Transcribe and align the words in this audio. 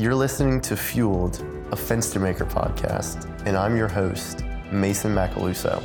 You're 0.00 0.14
listening 0.14 0.62
to 0.62 0.78
Fueled, 0.78 1.40
a 1.72 1.76
Fenstermaker 1.76 2.50
podcast, 2.50 3.28
and 3.44 3.54
I'm 3.54 3.76
your 3.76 3.86
host, 3.86 4.42
Mason 4.72 5.14
Macaluso. 5.14 5.82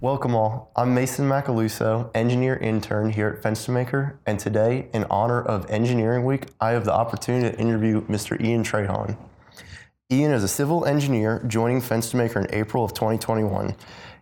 Welcome 0.00 0.34
all. 0.34 0.72
I'm 0.74 0.94
Mason 0.94 1.28
Macaluso, 1.28 2.10
engineer 2.14 2.56
intern 2.56 3.10
here 3.10 3.28
at 3.28 3.42
Fenstermaker, 3.42 4.16
and 4.24 4.38
today, 4.38 4.88
in 4.94 5.04
honor 5.10 5.42
of 5.42 5.70
Engineering 5.70 6.24
Week, 6.24 6.46
I 6.62 6.70
have 6.70 6.86
the 6.86 6.94
opportunity 6.94 7.54
to 7.54 7.60
interview 7.60 8.00
Mr. 8.06 8.40
Ian 8.42 8.64
Trahan. 8.64 9.18
Ian 10.10 10.32
is 10.32 10.44
a 10.44 10.48
civil 10.48 10.86
engineer 10.86 11.44
joining 11.46 11.82
Fenstermaker 11.82 12.36
in 12.36 12.54
April 12.54 12.82
of 12.82 12.94
2021. 12.94 13.76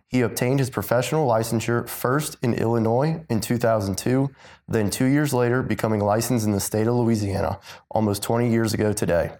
He 0.09 0.21
obtained 0.21 0.59
his 0.59 0.69
professional 0.69 1.27
licensure 1.27 1.87
first 1.87 2.37
in 2.41 2.53
Illinois 2.53 3.25
in 3.29 3.41
2002, 3.41 4.29
then 4.67 4.89
two 4.89 5.05
years 5.05 5.33
later 5.33 5.61
becoming 5.61 5.99
licensed 5.99 6.45
in 6.45 6.53
the 6.53 6.59
state 6.59 6.87
of 6.87 6.95
Louisiana, 6.95 7.59
almost 7.89 8.23
20 8.23 8.49
years 8.49 8.73
ago 8.73 8.93
today. 8.93 9.31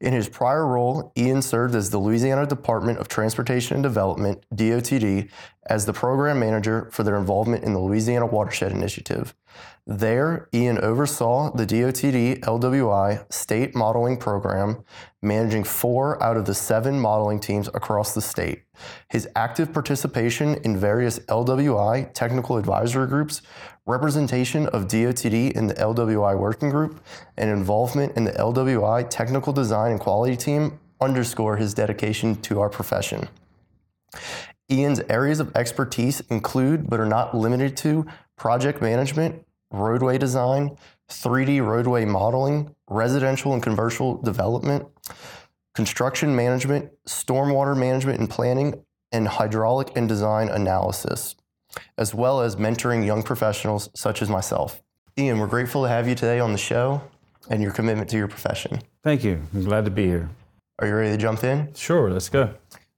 In 0.00 0.12
his 0.12 0.28
prior 0.28 0.66
role, 0.66 1.12
Ian 1.16 1.40
served 1.40 1.74
as 1.74 1.90
the 1.90 1.98
Louisiana 1.98 2.46
Department 2.46 2.98
of 2.98 3.08
Transportation 3.08 3.76
and 3.76 3.82
Development, 3.82 4.44
DOTD, 4.54 5.30
as 5.66 5.86
the 5.86 5.92
program 5.92 6.40
manager 6.40 6.88
for 6.92 7.02
their 7.02 7.16
involvement 7.16 7.64
in 7.64 7.72
the 7.72 7.78
Louisiana 7.78 8.26
Watershed 8.26 8.72
Initiative. 8.72 9.34
There, 9.86 10.48
Ian 10.54 10.78
oversaw 10.78 11.50
the 11.54 11.66
DOTD 11.66 12.40
LWI 12.40 13.30
state 13.30 13.74
modeling 13.74 14.16
program, 14.16 14.82
managing 15.20 15.64
four 15.64 16.22
out 16.22 16.38
of 16.38 16.46
the 16.46 16.54
seven 16.54 16.98
modeling 16.98 17.38
teams 17.38 17.68
across 17.68 18.14
the 18.14 18.22
state. 18.22 18.62
His 19.10 19.28
active 19.36 19.74
participation 19.74 20.54
in 20.64 20.78
various 20.78 21.18
LWI 21.20 22.12
technical 22.14 22.56
advisory 22.56 23.06
groups, 23.06 23.42
representation 23.84 24.66
of 24.68 24.88
DOTD 24.88 25.52
in 25.52 25.66
the 25.66 25.74
LWI 25.74 26.38
working 26.38 26.70
group, 26.70 27.00
and 27.36 27.50
involvement 27.50 28.16
in 28.16 28.24
the 28.24 28.32
LWI 28.32 29.08
technical 29.10 29.52
design 29.52 29.92
and 29.92 30.00
quality 30.00 30.36
team 30.36 30.78
underscore 31.00 31.56
his 31.56 31.74
dedication 31.74 32.36
to 32.36 32.60
our 32.60 32.70
profession. 32.70 33.28
Ian's 34.74 35.00
areas 35.08 35.40
of 35.40 35.54
expertise 35.56 36.20
include, 36.30 36.90
but 36.90 37.00
are 37.00 37.06
not 37.06 37.36
limited 37.36 37.76
to, 37.78 38.06
project 38.36 38.82
management, 38.82 39.44
roadway 39.70 40.18
design, 40.18 40.76
3D 41.08 41.64
roadway 41.64 42.04
modeling, 42.04 42.74
residential 42.88 43.52
and 43.52 43.62
commercial 43.62 44.16
development, 44.16 44.86
construction 45.74 46.34
management, 46.34 46.90
stormwater 47.06 47.76
management 47.76 48.18
and 48.18 48.28
planning, 48.28 48.84
and 49.12 49.28
hydraulic 49.28 49.96
and 49.96 50.08
design 50.08 50.48
analysis, 50.48 51.36
as 51.96 52.14
well 52.14 52.40
as 52.40 52.56
mentoring 52.56 53.06
young 53.06 53.22
professionals 53.22 53.90
such 53.94 54.22
as 54.22 54.28
myself. 54.28 54.82
Ian, 55.16 55.38
we're 55.38 55.46
grateful 55.46 55.82
to 55.82 55.88
have 55.88 56.08
you 56.08 56.14
today 56.16 56.40
on 56.40 56.52
the 56.52 56.58
show 56.58 57.00
and 57.48 57.62
your 57.62 57.70
commitment 57.70 58.10
to 58.10 58.16
your 58.16 58.26
profession. 58.28 58.80
Thank 59.02 59.22
you. 59.22 59.40
I'm 59.54 59.64
glad 59.64 59.84
to 59.84 59.90
be 59.90 60.06
here. 60.06 60.30
Are 60.80 60.88
you 60.88 60.94
ready 60.94 61.10
to 61.10 61.16
jump 61.16 61.44
in? 61.44 61.72
Sure, 61.74 62.10
let's 62.10 62.28
go. 62.28 62.54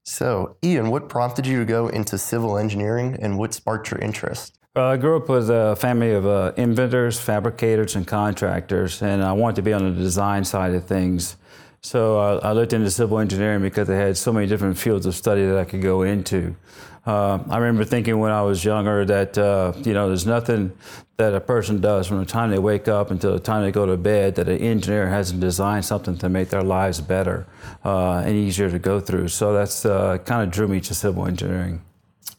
So, 0.07 0.55
Ian, 0.63 0.89
what 0.89 1.09
prompted 1.09 1.45
you 1.45 1.59
to 1.59 1.65
go 1.65 1.89
into 1.89 2.17
civil 2.17 2.57
engineering 2.57 3.17
and 3.21 3.37
what 3.37 3.53
sparked 3.53 3.91
your 3.91 3.99
interest? 3.99 4.57
Well, 4.73 4.87
I 4.87 4.95
grew 4.95 5.17
up 5.17 5.27
with 5.27 5.49
a 5.49 5.75
family 5.75 6.11
of 6.11 6.25
uh, 6.25 6.53
inventors, 6.55 7.19
fabricators, 7.19 7.93
and 7.97 8.07
contractors, 8.07 9.01
and 9.01 9.21
I 9.21 9.33
wanted 9.33 9.57
to 9.57 9.63
be 9.63 9.73
on 9.73 9.83
the 9.83 10.01
design 10.01 10.45
side 10.45 10.73
of 10.73 10.85
things. 10.85 11.35
So 11.81 12.19
I, 12.19 12.49
I 12.49 12.51
looked 12.53 12.71
into 12.71 12.89
civil 12.89 13.19
engineering 13.19 13.61
because 13.61 13.89
they 13.89 13.97
had 13.97 14.15
so 14.15 14.31
many 14.31 14.47
different 14.47 14.77
fields 14.77 15.05
of 15.05 15.13
study 15.13 15.45
that 15.45 15.57
I 15.57 15.65
could 15.65 15.81
go 15.81 16.03
into. 16.03 16.55
Uh, 17.07 17.41
I 17.49 17.59
remember 17.59 17.85
thinking 17.85 18.19
when 18.19 18.33
I 18.33 18.41
was 18.41 18.65
younger 18.65 19.05
that 19.05 19.37
uh, 19.37 19.71
you 19.85 19.93
know 19.93 20.09
there's 20.09 20.25
nothing 20.25 20.73
that 21.15 21.33
a 21.33 21.39
person 21.39 21.79
does 21.79 22.05
from 22.05 22.19
the 22.19 22.25
time 22.25 22.51
they 22.51 22.59
wake 22.59 22.89
up 22.89 23.11
until 23.11 23.31
the 23.31 23.39
time 23.39 23.63
they 23.63 23.71
go 23.71 23.85
to 23.85 23.95
bed 23.95 24.35
that 24.35 24.49
an 24.49 24.57
engineer 24.57 25.07
hasn't 25.07 25.39
designed 25.39 25.85
something 25.85 26.17
to 26.17 26.27
make 26.27 26.49
their 26.49 26.61
lives 26.61 26.99
better 26.99 27.47
uh, 27.85 28.17
and 28.25 28.35
easier 28.35 28.69
to 28.69 28.77
go 28.77 28.99
through. 28.99 29.29
So 29.29 29.53
that's 29.53 29.85
uh, 29.85 30.17
kind 30.25 30.43
of 30.43 30.51
drew 30.51 30.67
me 30.67 30.81
to 30.81 30.93
civil 30.93 31.25
engineering. 31.25 31.81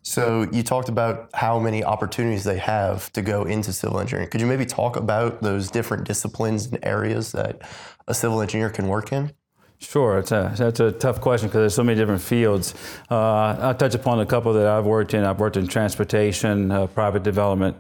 So 0.03 0.47
you 0.53 0.63
talked 0.63 0.91
about 0.91 1.31
how 1.33 1.59
many 1.59 1.83
opportunities 1.83 2.45
they 2.45 2.59
have 2.59 3.11
to 3.15 3.23
go 3.23 3.45
into 3.45 3.73
civil 3.73 3.99
engineering. 4.01 4.29
Could 4.29 4.43
you 4.43 4.47
maybe 4.47 4.67
talk 4.67 4.97
about 4.97 5.41
those 5.41 5.71
different 5.71 6.05
disciplines 6.05 6.67
and 6.67 6.79
areas 6.83 7.33
that 7.33 7.63
a 8.07 8.13
civil 8.13 8.43
engineer 8.43 8.69
can 8.69 8.87
work 8.87 9.13
in? 9.13 9.33
Sure, 9.81 10.19
it's 10.19 10.33
a, 10.33 10.53
that's 10.57 10.81
a 10.81 10.91
tough 10.91 11.21
question 11.21 11.49
because 11.49 11.61
there's 11.61 11.75
so 11.75 11.85
many 11.85 11.97
different 11.97 12.21
fields. 12.21 12.75
Uh, 13.09 13.57
I'll 13.61 13.75
touch 13.75 13.95
upon 13.95 14.19
a 14.19 14.27
couple 14.27 14.53
that 14.55 14.67
I've 14.67 14.85
worked 14.85 15.15
in. 15.15 15.23
I've 15.23 15.39
worked 15.39 15.57
in 15.57 15.69
transportation, 15.69 16.73
uh, 16.73 16.89
private 16.89 17.23
development, 17.23 17.77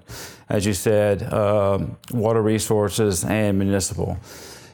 as 0.49 0.65
you 0.65 0.75
said, 0.75 1.33
um, 1.33 1.97
water 2.13 2.41
resources, 2.41 3.25
and 3.25 3.59
municipal. 3.59 4.17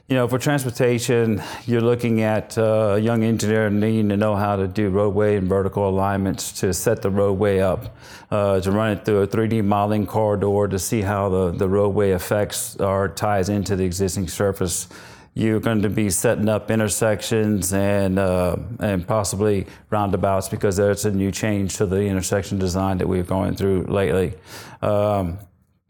You 0.07 0.17
know, 0.17 0.29
for 0.29 0.39
transportation, 0.39 1.43
you're 1.65 1.81
looking 1.81 2.21
at 2.21 2.59
uh, 2.59 2.97
a 2.97 2.99
young 2.99 3.25
engineer 3.25 3.71
needing 3.71 4.11
to 4.11 4.19
know 4.19 4.37
how 4.37 4.57
to 4.57 4.69
do 4.69 4.91
roadway 4.91 5.37
and 5.37 5.49
vertical 5.49 5.89
alignments 5.89 6.53
to 6.61 6.75
set 6.75 7.01
the 7.01 7.09
roadway 7.09 7.61
up, 7.61 7.97
uh, 8.31 8.61
to 8.61 8.71
run 8.71 8.93
it 8.93 9.07
through 9.07 9.23
a 9.23 9.27
3D 9.27 9.65
modeling 9.65 10.05
corridor 10.05 10.69
to 10.69 10.79
see 10.79 11.01
how 11.01 11.31
the, 11.31 11.53
the 11.53 11.67
roadway 11.67 12.11
affects 12.11 12.77
or 12.77 13.09
ties 13.09 13.49
into 13.49 13.77
the 13.77 13.85
existing 13.85 14.29
surface 14.29 14.89
you're 15.35 15.61
going 15.61 15.83
to 15.83 15.91
be 15.91 16.11
setting 16.11 16.49
up 16.49 16.71
intersections 16.71 17.73
and 17.73 18.19
uh, 18.19 18.57
and 18.79 19.07
possibly 19.07 19.67
roundabouts 19.91 20.49
because 20.49 20.77
there's 20.77 21.05
a 21.05 21.11
new 21.11 21.33
change 21.33 21.77
to 21.77 21.87
the 21.87 22.03
intersection 22.03 22.59
design 22.59 22.99
that 22.99 23.09
we're 23.09 23.25
going 23.25 23.57
through 23.57 23.83
lately. 23.85 24.35
Um, 24.81 25.39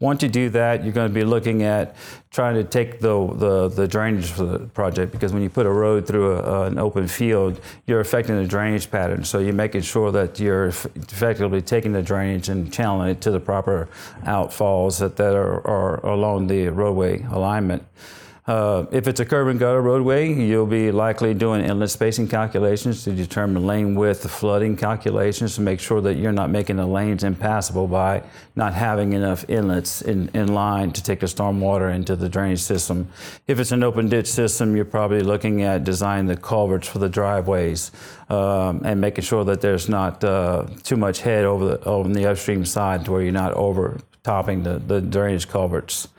once 0.01 0.21
you 0.21 0.27
do 0.27 0.49
that, 0.49 0.83
you're 0.83 0.91
going 0.91 1.07
to 1.07 1.13
be 1.13 1.23
looking 1.23 1.63
at 1.63 1.95
trying 2.29 2.55
to 2.55 2.65
take 2.65 2.99
the, 2.99 3.27
the, 3.35 3.69
the 3.69 3.87
drainage 3.87 4.29
for 4.29 4.43
the 4.43 4.59
project 4.59 5.13
because 5.13 5.31
when 5.31 5.41
you 5.41 5.49
put 5.49 5.65
a 5.65 5.71
road 5.71 6.05
through 6.05 6.33
a, 6.33 6.63
an 6.63 6.77
open 6.77 7.07
field, 7.07 7.61
you're 7.87 8.01
affecting 8.01 8.35
the 8.35 8.45
drainage 8.45 8.91
pattern. 8.91 9.23
So 9.23 9.39
you're 9.39 9.53
making 9.53 9.81
sure 9.83 10.11
that 10.11 10.37
you're 10.37 10.67
effectively 10.67 11.61
taking 11.61 11.93
the 11.93 12.03
drainage 12.03 12.49
and 12.49 12.73
channeling 12.73 13.11
it 13.11 13.21
to 13.21 13.31
the 13.31 13.39
proper 13.39 13.87
outfalls 14.23 14.99
that, 14.99 15.15
that 15.15 15.33
are, 15.33 15.65
are 15.65 16.05
along 16.05 16.47
the 16.47 16.67
roadway 16.67 17.23
alignment. 17.31 17.83
Uh, 18.47 18.85
if 18.91 19.07
it's 19.07 19.19
a 19.19 19.25
curb 19.25 19.47
and 19.47 19.59
gutter 19.59 19.81
roadway, 19.81 20.31
you'll 20.31 20.67
be 20.67 20.91
likely 20.91 21.33
doing 21.33 21.65
inlet 21.65 21.89
spacing 21.89 22.27
calculations 22.27 23.03
to 23.03 23.11
determine 23.11 23.65
lane 23.65 23.95
width, 23.95 24.29
flooding 24.29 24.77
calculations 24.77 25.55
to 25.55 25.61
make 25.61 25.79
sure 25.79 25.99
that 25.99 26.13
you're 26.13 26.31
not 26.31 26.51
making 26.51 26.75
the 26.75 26.85
lanes 26.85 27.23
impassable 27.23 27.87
by 27.87 28.21
not 28.55 28.75
having 28.75 29.13
enough 29.13 29.49
inlets 29.49 30.03
in, 30.03 30.29
in 30.35 30.53
line 30.53 30.91
to 30.91 31.01
take 31.01 31.21
the 31.21 31.27
storm 31.27 31.59
water 31.59 31.89
into 31.89 32.15
the 32.15 32.29
drainage 32.29 32.61
system. 32.61 33.07
If 33.47 33.59
it's 33.59 33.71
an 33.71 33.81
open 33.81 34.09
ditch 34.09 34.27
system, 34.27 34.75
you're 34.75 34.85
probably 34.85 35.21
looking 35.21 35.63
at 35.63 35.83
designing 35.83 36.27
the 36.27 36.37
culverts 36.37 36.87
for 36.87 36.99
the 36.99 37.09
driveways 37.09 37.91
um, 38.29 38.83
and 38.85 39.01
making 39.01 39.23
sure 39.23 39.43
that 39.45 39.61
there's 39.61 39.89
not 39.89 40.23
uh, 40.23 40.67
too 40.83 40.97
much 40.97 41.21
head 41.21 41.45
over 41.45 41.65
the, 41.65 41.83
over 41.85 42.07
the 42.09 42.27
upstream 42.27 42.63
side 42.63 43.05
to 43.05 43.11
where 43.11 43.23
you're 43.23 43.31
not 43.31 43.53
overtopping 43.53 44.61
the, 44.61 44.77
the 44.77 45.01
drainage 45.01 45.47
culverts. 45.47 46.09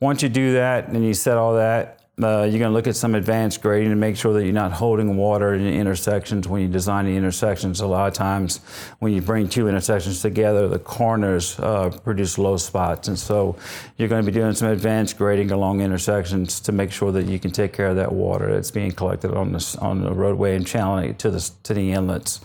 Once 0.00 0.22
you 0.22 0.28
do 0.28 0.52
that 0.52 0.88
and 0.88 1.04
you 1.04 1.14
set 1.14 1.38
all 1.38 1.54
that, 1.54 1.96
uh, 2.22 2.44
you're 2.48 2.58
going 2.58 2.62
to 2.62 2.70
look 2.70 2.86
at 2.86 2.96
some 2.96 3.14
advanced 3.14 3.60
grading 3.60 3.90
to 3.90 3.96
make 3.96 4.16
sure 4.16 4.32
that 4.32 4.44
you're 4.44 4.52
not 4.52 4.72
holding 4.72 5.18
water 5.18 5.54
in 5.54 5.64
the 5.64 5.72
intersections 5.72 6.48
when 6.48 6.62
you 6.62 6.68
design 6.68 7.04
the 7.04 7.14
intersections. 7.14 7.80
A 7.80 7.86
lot 7.86 8.08
of 8.08 8.14
times, 8.14 8.60
when 9.00 9.12
you 9.12 9.20
bring 9.20 9.48
two 9.48 9.68
intersections 9.68 10.22
together, 10.22 10.66
the 10.66 10.78
corners 10.78 11.60
uh, 11.60 11.90
produce 12.04 12.38
low 12.38 12.56
spots, 12.56 13.08
and 13.08 13.18
so 13.18 13.56
you're 13.98 14.08
going 14.08 14.24
to 14.24 14.30
be 14.30 14.38
doing 14.38 14.54
some 14.54 14.68
advanced 14.68 15.18
grading 15.18 15.50
along 15.50 15.82
intersections 15.82 16.58
to 16.60 16.72
make 16.72 16.90
sure 16.90 17.12
that 17.12 17.26
you 17.26 17.38
can 17.38 17.50
take 17.50 17.74
care 17.74 17.88
of 17.88 17.96
that 17.96 18.12
water 18.12 18.50
that's 18.50 18.70
being 18.70 18.92
collected 18.92 19.34
on 19.34 19.52
the 19.52 19.78
on 19.82 20.02
the 20.02 20.12
roadway 20.12 20.56
and 20.56 20.66
channeling 20.66 21.10
it 21.10 21.18
to 21.18 21.30
the 21.30 21.50
to 21.64 21.74
the 21.74 21.92
inlets. 21.92 22.40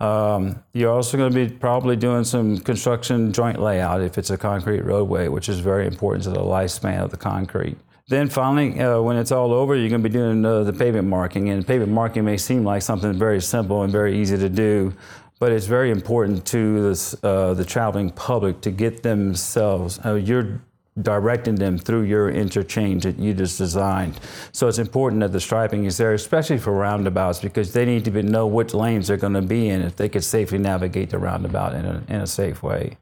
Um, 0.00 0.62
you're 0.72 0.92
also 0.92 1.18
going 1.18 1.30
to 1.32 1.46
be 1.46 1.54
probably 1.54 1.94
doing 1.94 2.24
some 2.24 2.58
construction 2.58 3.32
joint 3.32 3.60
layout 3.60 4.00
if 4.00 4.16
it's 4.16 4.30
a 4.30 4.38
concrete 4.38 4.80
roadway, 4.80 5.28
which 5.28 5.48
is 5.48 5.60
very 5.60 5.86
important 5.86 6.24
to 6.24 6.30
the 6.30 6.40
lifespan 6.40 7.02
of 7.02 7.10
the 7.10 7.18
concrete. 7.18 7.76
Then 8.08 8.28
finally, 8.28 8.80
uh, 8.80 9.00
when 9.00 9.16
it's 9.16 9.30
all 9.30 9.52
over, 9.52 9.76
you're 9.76 9.88
going 9.88 10.02
to 10.02 10.08
be 10.08 10.12
doing 10.12 10.44
uh, 10.44 10.64
the 10.64 10.72
pavement 10.72 11.06
marking. 11.06 11.50
And 11.50 11.64
pavement 11.64 11.92
marking 11.92 12.24
may 12.24 12.38
seem 12.38 12.64
like 12.64 12.82
something 12.82 13.12
very 13.12 13.40
simple 13.40 13.82
and 13.82 13.92
very 13.92 14.18
easy 14.18 14.36
to 14.38 14.48
do, 14.48 14.92
but 15.38 15.52
it's 15.52 15.66
very 15.66 15.90
important 15.90 16.44
to 16.46 16.88
this, 16.88 17.14
uh, 17.22 17.54
the 17.54 17.64
traveling 17.64 18.10
public 18.10 18.62
to 18.62 18.70
get 18.70 19.02
themselves, 19.02 20.00
uh, 20.04 20.14
your 20.14 20.60
directing 21.02 21.56
them 21.56 21.78
through 21.78 22.02
your 22.02 22.30
interchange 22.30 23.04
that 23.04 23.18
you 23.18 23.34
just 23.34 23.58
designed. 23.58 24.18
So 24.52 24.68
it's 24.68 24.78
important 24.78 25.20
that 25.20 25.32
the 25.32 25.40
striping 25.40 25.84
is 25.84 25.96
there, 25.96 26.14
especially 26.14 26.58
for 26.58 26.72
roundabouts, 26.72 27.40
because 27.40 27.72
they 27.72 27.84
need 27.84 28.04
to 28.04 28.22
know 28.22 28.46
which 28.46 28.74
lanes 28.74 29.08
they're 29.08 29.16
going 29.16 29.34
to 29.34 29.42
be 29.42 29.68
in 29.68 29.82
if 29.82 29.96
they 29.96 30.08
could 30.08 30.24
safely 30.24 30.58
navigate 30.58 31.10
the 31.10 31.18
roundabout 31.18 31.74
in 31.74 31.84
a, 31.84 32.02
in 32.08 32.20
a 32.20 32.26
safe 32.26 32.62
way. 32.62 32.96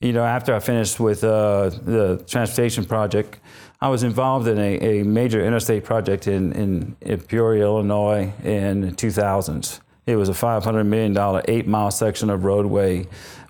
You 0.00 0.12
know, 0.12 0.24
after 0.24 0.54
I 0.54 0.60
finished 0.60 1.00
with 1.00 1.24
uh, 1.24 1.70
the 1.70 2.24
transportation 2.28 2.84
project, 2.84 3.40
I 3.80 3.88
was 3.88 4.02
involved 4.02 4.48
in 4.48 4.58
a, 4.58 5.00
a 5.00 5.04
major 5.04 5.44
interstate 5.44 5.84
project 5.84 6.26
in, 6.26 6.52
in, 6.52 6.96
in 7.00 7.20
Peoria, 7.20 7.64
Illinois 7.64 8.32
in 8.44 8.80
the 8.82 8.92
2000s. 8.92 9.80
It 10.06 10.16
was 10.16 10.28
a 10.28 10.32
$500 10.32 10.86
million 10.86 11.42
eight 11.48 11.66
mile 11.66 11.90
section 11.90 12.30
of 12.30 12.44
roadway 12.44 13.06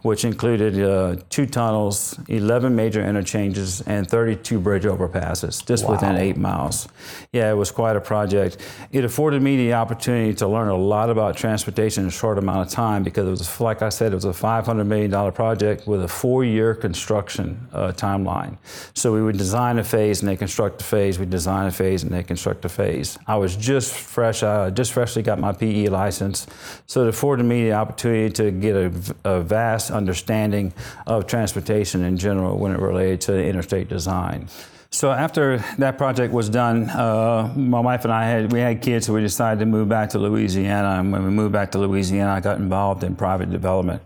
which 0.08 0.24
included 0.24 0.82
uh, 0.82 1.16
two 1.28 1.44
tunnels, 1.44 2.18
11 2.28 2.74
major 2.74 3.06
interchanges, 3.06 3.82
and 3.82 4.08
32 4.08 4.58
bridge 4.58 4.84
overpasses, 4.84 5.64
just 5.66 5.84
wow. 5.84 5.90
within 5.90 6.16
eight 6.16 6.38
miles. 6.38 6.88
Yeah, 7.30 7.50
it 7.50 7.54
was 7.54 7.70
quite 7.70 7.94
a 7.94 8.00
project. 8.00 8.56
It 8.90 9.04
afforded 9.04 9.42
me 9.42 9.58
the 9.58 9.74
opportunity 9.74 10.32
to 10.36 10.48
learn 10.48 10.68
a 10.68 10.76
lot 10.76 11.10
about 11.10 11.36
transportation 11.36 12.04
in 12.04 12.08
a 12.08 12.10
short 12.10 12.38
amount 12.38 12.66
of 12.66 12.72
time 12.72 13.02
because 13.02 13.26
it 13.26 13.30
was, 13.30 13.60
like 13.60 13.82
I 13.82 13.90
said, 13.90 14.12
it 14.12 14.14
was 14.14 14.24
a 14.24 14.30
$500 14.30 14.86
million 14.86 15.32
project 15.32 15.86
with 15.86 16.02
a 16.02 16.08
four-year 16.08 16.74
construction 16.74 17.68
uh, 17.74 17.92
timeline. 17.92 18.56
So 18.94 19.12
we 19.12 19.22
would 19.22 19.36
design 19.36 19.78
a 19.78 19.84
phase 19.84 20.22
and 20.22 20.28
they 20.30 20.36
construct 20.36 20.80
a 20.80 20.84
phase. 20.84 21.18
We 21.18 21.26
design 21.26 21.66
a 21.66 21.70
phase 21.70 22.02
and 22.02 22.10
they 22.10 22.22
construct 22.22 22.64
a 22.64 22.70
phase. 22.70 23.18
I 23.26 23.36
was 23.36 23.56
just 23.56 23.92
fresh, 23.92 24.42
uh, 24.42 24.70
just 24.70 24.94
freshly 24.94 25.22
got 25.22 25.38
my 25.38 25.52
PE 25.52 25.88
license, 25.88 26.46
so 26.86 27.02
it 27.02 27.08
afforded 27.08 27.44
me 27.44 27.64
the 27.64 27.74
opportunity 27.74 28.32
to 28.32 28.50
get 28.50 28.74
a, 28.74 28.90
a 29.24 29.40
vast 29.42 29.90
understanding 29.98 30.72
of 31.06 31.26
transportation 31.26 32.02
in 32.04 32.16
general 32.16 32.56
when 32.58 32.72
it 32.72 32.80
related 32.80 33.20
to 33.28 33.32
interstate 33.50 33.88
design. 33.88 34.48
So 34.90 35.10
after 35.12 35.58
that 35.76 35.98
project 35.98 36.32
was 36.32 36.48
done, 36.48 36.88
uh, 36.88 37.52
my 37.54 37.80
wife 37.80 38.04
and 38.04 38.12
I 38.12 38.24
had 38.24 38.52
we 38.52 38.60
had 38.60 38.80
kids, 38.80 39.06
so 39.06 39.12
we 39.12 39.20
decided 39.20 39.60
to 39.60 39.66
move 39.66 39.88
back 39.88 40.08
to 40.10 40.18
Louisiana. 40.18 41.00
And 41.00 41.12
when 41.12 41.24
we 41.24 41.30
moved 41.30 41.52
back 41.52 41.72
to 41.72 41.78
Louisiana, 41.78 42.32
I 42.32 42.40
got 42.40 42.56
involved 42.58 43.04
in 43.04 43.14
private 43.14 43.50
development, 43.50 44.00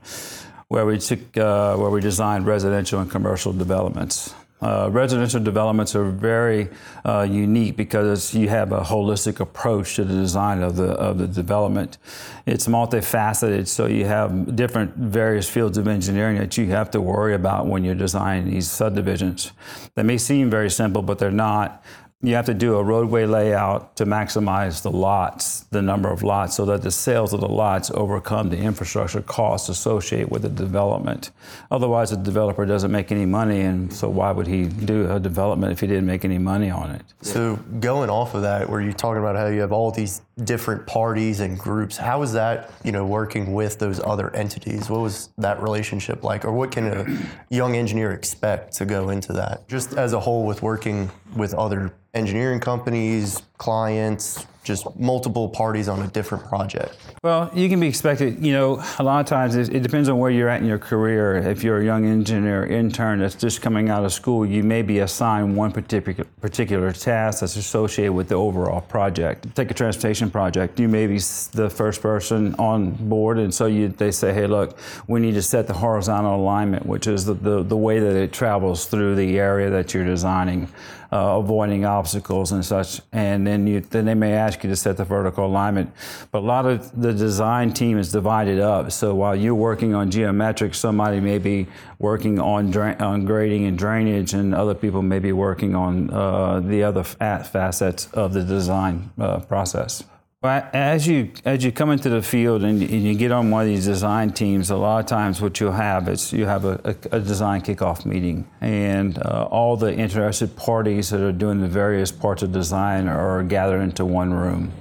where 0.67 0.85
we 0.85 0.99
took 0.99 1.37
uh, 1.37 1.77
where 1.77 1.91
we 1.91 2.01
designed 2.01 2.47
residential 2.47 2.99
and 3.01 3.09
commercial 3.09 3.53
developments. 3.53 4.35
Uh, 4.63 4.89
residential 4.93 5.41
developments 5.41 5.97
are 5.97 6.05
very 6.05 6.69
uh, 7.05 7.27
unique 7.29 7.77
because 7.77 8.33
you 8.33 8.49
have 8.49 8.71
a 8.71 8.81
holistic 8.81 9.41
approach 9.41 9.97
to 9.97 10.05
the 10.05 10.15
design 10.15 10.63
of 10.63 10.77
the 10.77 10.93
of 10.93 11.19
the 11.19 11.27
development. 11.27 11.99
It's 12.47 12.69
multifaceted, 12.69 13.67
so 13.67 13.87
you 13.87 14.05
have 14.05 14.55
different 14.55 14.95
various 14.95 15.49
fields 15.49 15.79
of 15.79 15.89
engineering 15.89 16.39
that 16.39 16.57
you 16.57 16.67
have 16.67 16.93
to 16.93 17.01
worry 17.01 17.35
about 17.35 17.67
when 17.67 17.83
you're 17.83 17.97
designing 17.97 18.51
these 18.51 18.71
subdivisions. 18.71 19.53
They 19.97 20.05
may 20.05 20.19
seem 20.19 20.49
very 20.49 20.71
simple, 20.71 21.03
but 21.03 21.19
they're 21.19 21.33
not 21.33 21.83
you 22.25 22.37
have 22.37 22.47
to 22.47 22.55
do 22.55 22.77
a 22.77 22.83
roadway 22.85 23.27
layout 23.27 23.97
to 23.97 24.07
maximize 24.07 24.83
the 24.83 24.91
lots, 24.91 25.61
the 25.71 25.83
number 25.83 26.09
of 26.09 26.23
lots, 26.23 26.55
so 26.55 26.65
that 26.67 26.83
the 26.83 26.91
sales 26.91 27.33
of 27.33 27.41
the 27.41 27.49
lots 27.49 27.91
overcome 27.91 28.49
the 28.49 28.59
infrastructure 28.59 29.21
costs 29.23 29.69
associated 29.69 30.31
with 30.31 30.43
the 30.43 30.49
development. 30.49 31.33
Otherwise, 31.73 32.11
the 32.11 32.17
developer 32.17 32.65
doesn't 32.65 32.93
make 32.93 33.11
any 33.11 33.27
money, 33.27 33.63
and 33.63 33.93
so 33.93 34.09
why 34.09 34.31
would 34.31 34.47
he 34.47 34.67
do 34.67 35.11
a 35.11 35.19
development 35.19 35.73
if 35.73 35.81
he 35.81 35.89
didn't 35.89 36.07
make 36.07 36.25
any 36.25 36.39
money 36.39 36.71
on 36.71 36.93
it? 36.93 37.03
So, 37.23 37.57
going 37.81 38.09
off 38.09 38.35
of 38.35 38.43
that, 38.43 38.71
where 38.71 38.81
you're 38.81 38.93
talking 38.93 39.21
about 39.21 39.35
how 39.35 39.49
you 39.49 39.61
have 39.61 39.73
all 39.73 39.91
these 39.91 40.23
different 40.45 40.87
parties 40.87 41.41
and 41.41 41.59
groups, 41.59 41.97
how 41.97 42.23
is 42.23 42.33
that, 42.33 42.71
you 42.85 42.93
know, 42.93 43.05
working 43.05 43.53
with 43.53 43.79
those 43.79 44.01
other 44.01 44.35
entities? 44.35 44.89
What 44.89 45.01
was 45.01 45.29
that 45.39 45.63
relationship 45.63 46.25
like, 46.25 46.45
or 46.45 46.53
what 46.53 46.71
can 46.71 46.87
a 46.87 47.55
young 47.55 47.77
engineer 47.77 48.13
expect 48.13 48.73
to 48.75 48.87
go 48.87 49.11
into 49.11 49.33
that, 49.35 49.69
just 49.69 49.95
as 49.95 50.15
a 50.15 50.21
whole, 50.21 50.47
with 50.47 50.63
working 50.63 51.11
with 51.37 51.53
other 51.55 51.93
engineering 52.15 52.61
companies, 52.61 53.43
clients, 53.59 54.47
just 54.65 54.87
multiple 54.99 55.49
parties 55.49 55.89
on 55.89 56.03
a 56.03 56.07
different 56.09 56.45
project? 56.45 56.97
Well, 57.23 57.51
you 57.55 57.69
can 57.69 57.81
be 57.81 57.89
expected, 57.89 58.45
you 58.45 58.53
know, 58.53 58.83
a 58.99 59.03
lot 59.03 59.21
of 59.21 59.27
times 59.27 59.57
it, 59.57 59.75
it, 59.75 59.81
depends 59.81 60.09
on 60.09 60.19
where 60.19 60.31
you're 60.31 60.49
at 60.49 60.61
in 60.61 60.67
your 60.67 60.79
career. 60.79 61.37
If 61.37 61.65
you're 61.65 61.79
a 61.79 61.85
young 61.85 62.07
engineer 62.07 62.65
intern 62.65 63.21
that's 63.21 63.35
just 63.35 63.61
coming 63.61 63.91
out 63.91 64.05
of 64.05 64.13
school, 64.13 64.47
you 64.47 64.63
may 64.63 64.83
be 64.83 65.01
assigned 65.01 65.57
one 65.57 65.73
particular, 65.73 66.25
particular 66.41 66.93
task 66.93 67.41
that's 67.41 67.57
associated 67.57 68.13
with 68.13 68.29
the 68.29 68.37
overall 68.37 68.81
project. 68.81 69.55
Take 69.55 69.71
a 69.71 69.75
transportation 69.75 70.31
project, 70.31 70.79
you 70.79 70.89
may 70.89 71.07
be 71.07 71.19
the 71.19 71.71
first 71.71 72.01
person 72.01 72.55
on 72.57 72.93
board, 73.09 73.39
and 73.39 73.53
so 73.53 73.67
you, 73.67 73.89
they 73.89 74.11
say, 74.11 74.33
hey, 74.33 74.47
look, 74.47 74.79
we 75.09 75.21
need 75.21 75.35
to 75.35 75.43
set 75.43 75.67
the 75.67 75.75
horizontal 75.75 76.37
alignment, 76.37 76.87
which 76.87 77.07
is 77.07 77.25
the, 77.25 77.35
the, 77.35 77.63
the 77.63 77.77
way 77.77 77.99
that 77.99 78.17
it 78.17 78.33
travels 78.33 78.87
through 78.87 79.17
the 79.17 79.39
area 79.39 79.71
that 79.71 79.95
you're 79.95 80.05
designing. 80.05 80.69
Uh, 81.13 81.37
avoiding 81.37 81.85
obstacles 81.85 82.53
and 82.53 82.65
such, 82.65 83.03
and 83.13 83.47
then 83.47 83.67
you 83.67 83.81
then 83.81 84.07
they 84.07 84.15
may 84.15 84.33
ask 84.33 84.52
you 84.63 84.71
to 84.71 84.77
set 84.77 84.97
the 84.97 85.05
vertical 85.05 85.47
alignment. 85.47 85.93
But 86.31 86.41
a 86.41 86.47
lot 86.47 86.67
of 86.67 87.01
the 87.01 87.13
design 87.13 87.73
team 87.73 87.99
is 87.99 88.13
divided 88.13 88.59
up. 88.61 88.93
So 88.93 89.15
while 89.15 89.35
you're 89.35 89.55
working 89.55 89.95
on 89.95 90.11
geometrics, 90.11 90.77
somebody 90.77 91.21
may 91.21 91.39
be 91.39 91.67
working 91.99 92.39
on 92.39 92.71
dra- 92.71 92.97
on 93.01 93.25
grading 93.25 93.65
and 93.67 93.79
drainage, 93.79 94.35
and 94.35 94.55
other 94.55 94.75
people 94.75 95.03
may 95.03 95.19
be 95.19 95.33
working 95.33 95.75
on 95.75 96.11
uh, 96.11 96.61
the 96.61 96.83
other 96.83 97.05
facets 97.05 98.09
of 98.13 98.33
the 98.33 98.43
design 98.43 99.11
uh, 99.19 99.41
process. 99.41 100.05
Well, 100.43 100.69
as 100.73 101.07
you 101.07 101.31
as 101.45 101.63
you 101.63 101.71
come 101.71 101.91
into 101.91 102.09
the 102.09 102.21
field 102.21 102.65
and, 102.65 102.83
you 102.83 103.15
get 103.15 103.31
on 103.31 103.53
one 103.53 103.63
of 103.63 103.69
these 103.69 103.85
design 103.87 104.33
teams, 104.33 104.71
a 104.71 104.77
lot 104.77 104.99
of 104.99 105.07
times 105.07 105.41
what 105.41 105.61
you'll 105.61 105.71
have 105.71 106.09
is 106.09 106.33
you 106.33 106.47
have 106.47 106.65
a, 106.65 106.81
a, 107.13 107.17
a 107.17 107.21
design 107.21 107.63
kickoff 107.63 108.05
meeting, 108.05 108.51
and 108.61 109.19
uh, 109.19 109.47
all 109.53 109.77
the 109.77 109.95
interested 109.95 110.57
parties 110.57 111.11
that 111.11 111.21
are 111.21 111.31
doing 111.31 111.61
the 111.61 111.69
various 111.69 112.11
parts 112.11 112.43
of 112.43 112.51
design 112.51 113.07
are 113.07 113.45
gathered 113.45 113.83
into 113.83 114.05
one 114.05 114.35
room. 114.35 114.73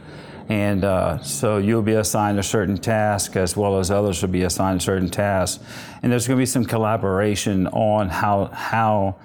And 0.50 0.84
uh, 0.84 1.22
so 1.22 1.60
you'll 1.60 1.84
be 1.84 1.94
assigned 1.94 2.40
a 2.40 2.44
certain 2.44 2.78
task 2.78 3.36
as 3.36 3.56
well 3.56 3.78
as 3.78 3.92
others 3.92 4.24
will 4.24 4.30
be 4.30 4.42
assigned 4.42 4.81
a 4.81 4.84
certain 4.84 5.10
tasks. 5.10 5.63
And 6.02 6.12
there's 6.12 6.28
going 6.28 6.38
to 6.38 6.42
be 6.42 6.48
some 6.48 6.66
collaboration 6.66 7.68
on 7.68 8.10
how, 8.10 8.46
how 8.48 9.16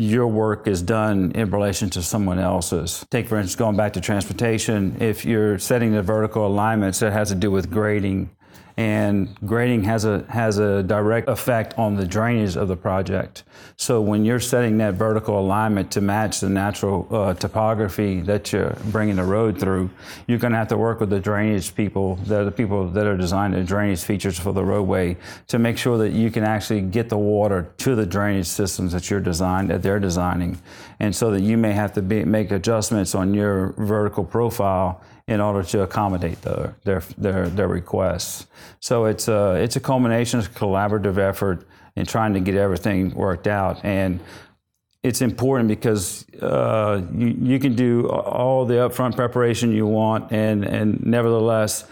your 0.00 0.26
work 0.26 0.66
is 0.66 0.82
done 0.82 1.32
in 1.34 1.50
relation 1.50 1.90
to 1.90 2.02
someone 2.02 2.38
else's. 2.38 3.04
Take, 3.10 3.28
for 3.28 3.36
instance, 3.36 3.56
going 3.56 3.76
back 3.76 3.92
to 3.92 4.00
transportation, 4.00 4.96
if 5.00 5.24
you're 5.24 5.58
setting 5.58 5.92
the 5.92 6.02
vertical 6.02 6.46
alignments, 6.46 7.00
that 7.00 7.12
has 7.12 7.28
to 7.28 7.34
do 7.34 7.50
with 7.50 7.70
grading 7.70 8.30
and 8.76 9.36
grading 9.44 9.84
has 9.84 10.04
a 10.04 10.24
has 10.28 10.58
a 10.58 10.82
direct 10.82 11.28
effect 11.28 11.78
on 11.78 11.96
the 11.96 12.06
drainage 12.06 12.56
of 12.56 12.68
the 12.68 12.76
project. 12.76 13.44
So 13.76 14.00
when 14.00 14.24
you're 14.24 14.40
setting 14.40 14.78
that 14.78 14.94
vertical 14.94 15.38
alignment 15.38 15.90
to 15.92 16.00
match 16.00 16.40
the 16.40 16.48
natural 16.48 17.06
uh, 17.10 17.34
topography 17.34 18.20
that 18.22 18.52
you're 18.52 18.76
bringing 18.86 19.16
the 19.16 19.24
road 19.24 19.58
through, 19.58 19.90
you're 20.26 20.38
going 20.38 20.52
to 20.52 20.58
have 20.58 20.68
to 20.68 20.76
work 20.76 21.00
with 21.00 21.10
the 21.10 21.20
drainage 21.20 21.74
people, 21.74 22.16
that 22.26 22.40
are 22.40 22.44
the 22.44 22.52
people 22.52 22.88
that 22.88 23.06
are 23.06 23.16
designing 23.16 23.58
the 23.58 23.64
drainage 23.64 24.02
features 24.02 24.38
for 24.38 24.52
the 24.52 24.64
roadway, 24.64 25.16
to 25.48 25.58
make 25.58 25.78
sure 25.78 25.98
that 25.98 26.10
you 26.10 26.30
can 26.30 26.44
actually 26.44 26.80
get 26.80 27.08
the 27.08 27.18
water 27.18 27.72
to 27.78 27.94
the 27.94 28.06
drainage 28.06 28.46
systems 28.46 28.92
that 28.92 29.10
you're 29.10 29.20
designed 29.20 29.70
that 29.70 29.82
they're 29.82 30.00
designing, 30.00 30.60
and 31.00 31.14
so 31.14 31.30
that 31.30 31.42
you 31.42 31.56
may 31.56 31.72
have 31.72 31.92
to 31.92 32.02
be, 32.02 32.24
make 32.24 32.50
adjustments 32.50 33.14
on 33.14 33.34
your 33.34 33.72
vertical 33.78 34.24
profile 34.24 35.00
in 35.30 35.40
order 35.40 35.62
to 35.62 35.82
accommodate 35.82 36.42
the, 36.42 36.74
their, 36.82 37.00
their, 37.16 37.48
their 37.48 37.68
requests. 37.68 38.48
So 38.80 39.04
it's 39.04 39.28
a, 39.28 39.54
it's 39.54 39.76
a 39.76 39.80
culmination, 39.80 40.40
of 40.40 40.46
a 40.46 40.50
collaborative 40.50 41.18
effort 41.18 41.68
in 41.94 42.04
trying 42.04 42.34
to 42.34 42.40
get 42.40 42.56
everything 42.56 43.14
worked 43.14 43.46
out. 43.46 43.84
And 43.84 44.18
it's 45.04 45.22
important 45.22 45.68
because 45.68 46.26
uh, 46.42 47.00
you, 47.14 47.28
you 47.28 47.58
can 47.60 47.76
do 47.76 48.08
all 48.08 48.66
the 48.66 48.74
upfront 48.74 49.14
preparation 49.14 49.72
you 49.72 49.86
want, 49.86 50.32
and, 50.32 50.64
and 50.64 51.00
nevertheless, 51.06 51.84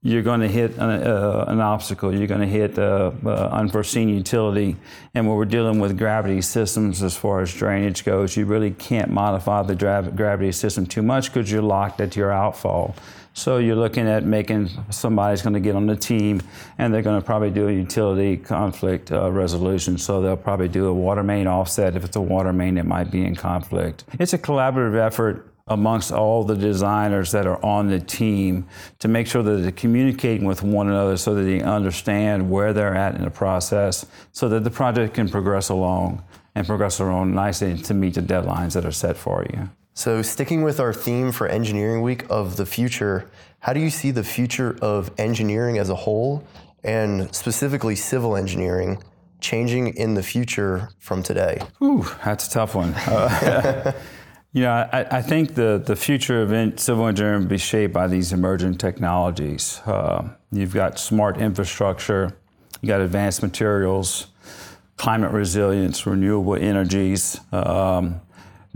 you're 0.00 0.22
going 0.22 0.40
to 0.40 0.48
hit 0.48 0.74
an, 0.76 1.02
uh, 1.02 1.44
an 1.48 1.60
obstacle. 1.60 2.14
You're 2.14 2.28
going 2.28 2.40
to 2.40 2.46
hit 2.46 2.78
uh, 2.78 3.10
uh, 3.24 3.48
unforeseen 3.52 4.08
utility. 4.08 4.76
And 5.14 5.26
when 5.26 5.36
we're 5.36 5.44
dealing 5.44 5.80
with 5.80 5.98
gravity 5.98 6.40
systems 6.40 7.02
as 7.02 7.16
far 7.16 7.40
as 7.40 7.52
drainage 7.52 8.04
goes, 8.04 8.36
you 8.36 8.46
really 8.46 8.70
can't 8.70 9.10
modify 9.10 9.62
the 9.62 9.74
dra- 9.74 10.12
gravity 10.14 10.52
system 10.52 10.86
too 10.86 11.02
much 11.02 11.32
because 11.32 11.50
you're 11.50 11.62
locked 11.62 12.00
at 12.00 12.14
your 12.14 12.30
outfall. 12.30 12.94
So 13.34 13.58
you're 13.58 13.76
looking 13.76 14.06
at 14.08 14.24
making 14.24 14.70
somebody's 14.90 15.42
going 15.42 15.54
to 15.54 15.60
get 15.60 15.74
on 15.74 15.86
the 15.86 15.96
team 15.96 16.40
and 16.78 16.94
they're 16.94 17.02
going 17.02 17.20
to 17.20 17.26
probably 17.26 17.50
do 17.50 17.68
a 17.68 17.72
utility 17.72 18.36
conflict 18.36 19.12
uh, 19.12 19.30
resolution. 19.30 19.98
So 19.98 20.22
they'll 20.22 20.38
probably 20.38 20.68
do 20.68 20.86
a 20.86 20.94
water 20.94 21.22
main 21.22 21.46
offset 21.46 21.96
if 21.96 22.04
it's 22.04 22.16
a 22.16 22.20
water 22.20 22.52
main 22.52 22.76
that 22.76 22.86
might 22.86 23.10
be 23.10 23.26
in 23.26 23.34
conflict. 23.34 24.04
It's 24.18 24.32
a 24.32 24.38
collaborative 24.38 24.96
effort 24.96 25.52
amongst 25.68 26.12
all 26.12 26.44
the 26.44 26.54
designers 26.54 27.32
that 27.32 27.46
are 27.46 27.62
on 27.64 27.88
the 27.88 27.98
team 27.98 28.66
to 29.00 29.08
make 29.08 29.26
sure 29.26 29.42
that 29.42 29.56
they're 29.56 29.72
communicating 29.72 30.46
with 30.46 30.62
one 30.62 30.86
another 30.88 31.16
so 31.16 31.34
that 31.34 31.42
they 31.42 31.60
understand 31.60 32.48
where 32.48 32.72
they're 32.72 32.94
at 32.94 33.16
in 33.16 33.24
the 33.24 33.30
process 33.30 34.06
so 34.30 34.48
that 34.48 34.62
the 34.62 34.70
project 34.70 35.14
can 35.14 35.28
progress 35.28 35.68
along 35.68 36.22
and 36.54 36.66
progress 36.66 37.00
along 37.00 37.34
nicely 37.34 37.76
to 37.76 37.94
meet 37.94 38.14
the 38.14 38.20
deadlines 38.20 38.74
that 38.74 38.84
are 38.84 38.92
set 38.92 39.16
for 39.16 39.44
you. 39.52 39.68
So, 39.92 40.22
sticking 40.22 40.62
with 40.62 40.78
our 40.78 40.92
theme 40.92 41.32
for 41.32 41.48
Engineering 41.48 42.02
Week 42.02 42.26
of 42.30 42.56
the 42.56 42.66
future, 42.66 43.30
how 43.60 43.72
do 43.72 43.80
you 43.80 43.90
see 43.90 44.10
the 44.10 44.22
future 44.22 44.78
of 44.82 45.10
engineering 45.18 45.78
as 45.78 45.88
a 45.88 45.94
whole 45.94 46.44
and 46.84 47.34
specifically 47.34 47.96
civil 47.96 48.36
engineering 48.36 49.02
changing 49.40 49.88
in 49.96 50.14
the 50.14 50.22
future 50.22 50.90
from 50.98 51.22
today? 51.22 51.60
Ooh, 51.82 52.06
that's 52.24 52.46
a 52.46 52.50
tough 52.50 52.74
one. 52.74 52.92
Uh, 52.94 53.92
You 54.52 54.62
know, 54.62 54.70
I, 54.70 55.18
I, 55.18 55.22
think 55.22 55.54
the, 55.54 55.82
the 55.84 55.96
future 55.96 56.40
of 56.40 56.80
civil 56.80 57.06
engineering 57.06 57.42
will 57.42 57.48
be 57.48 57.58
shaped 57.58 57.92
by 57.92 58.06
these 58.06 58.32
emerging 58.32 58.78
technologies. 58.78 59.80
Uh, 59.84 60.30
you've 60.50 60.72
got 60.72 60.98
smart 60.98 61.36
infrastructure, 61.36 62.38
you've 62.80 62.88
got 62.88 63.02
advanced 63.02 63.42
materials, 63.42 64.28
climate 64.96 65.32
resilience, 65.32 66.06
renewable 66.06 66.56
energies, 66.56 67.38
um, 67.52 68.20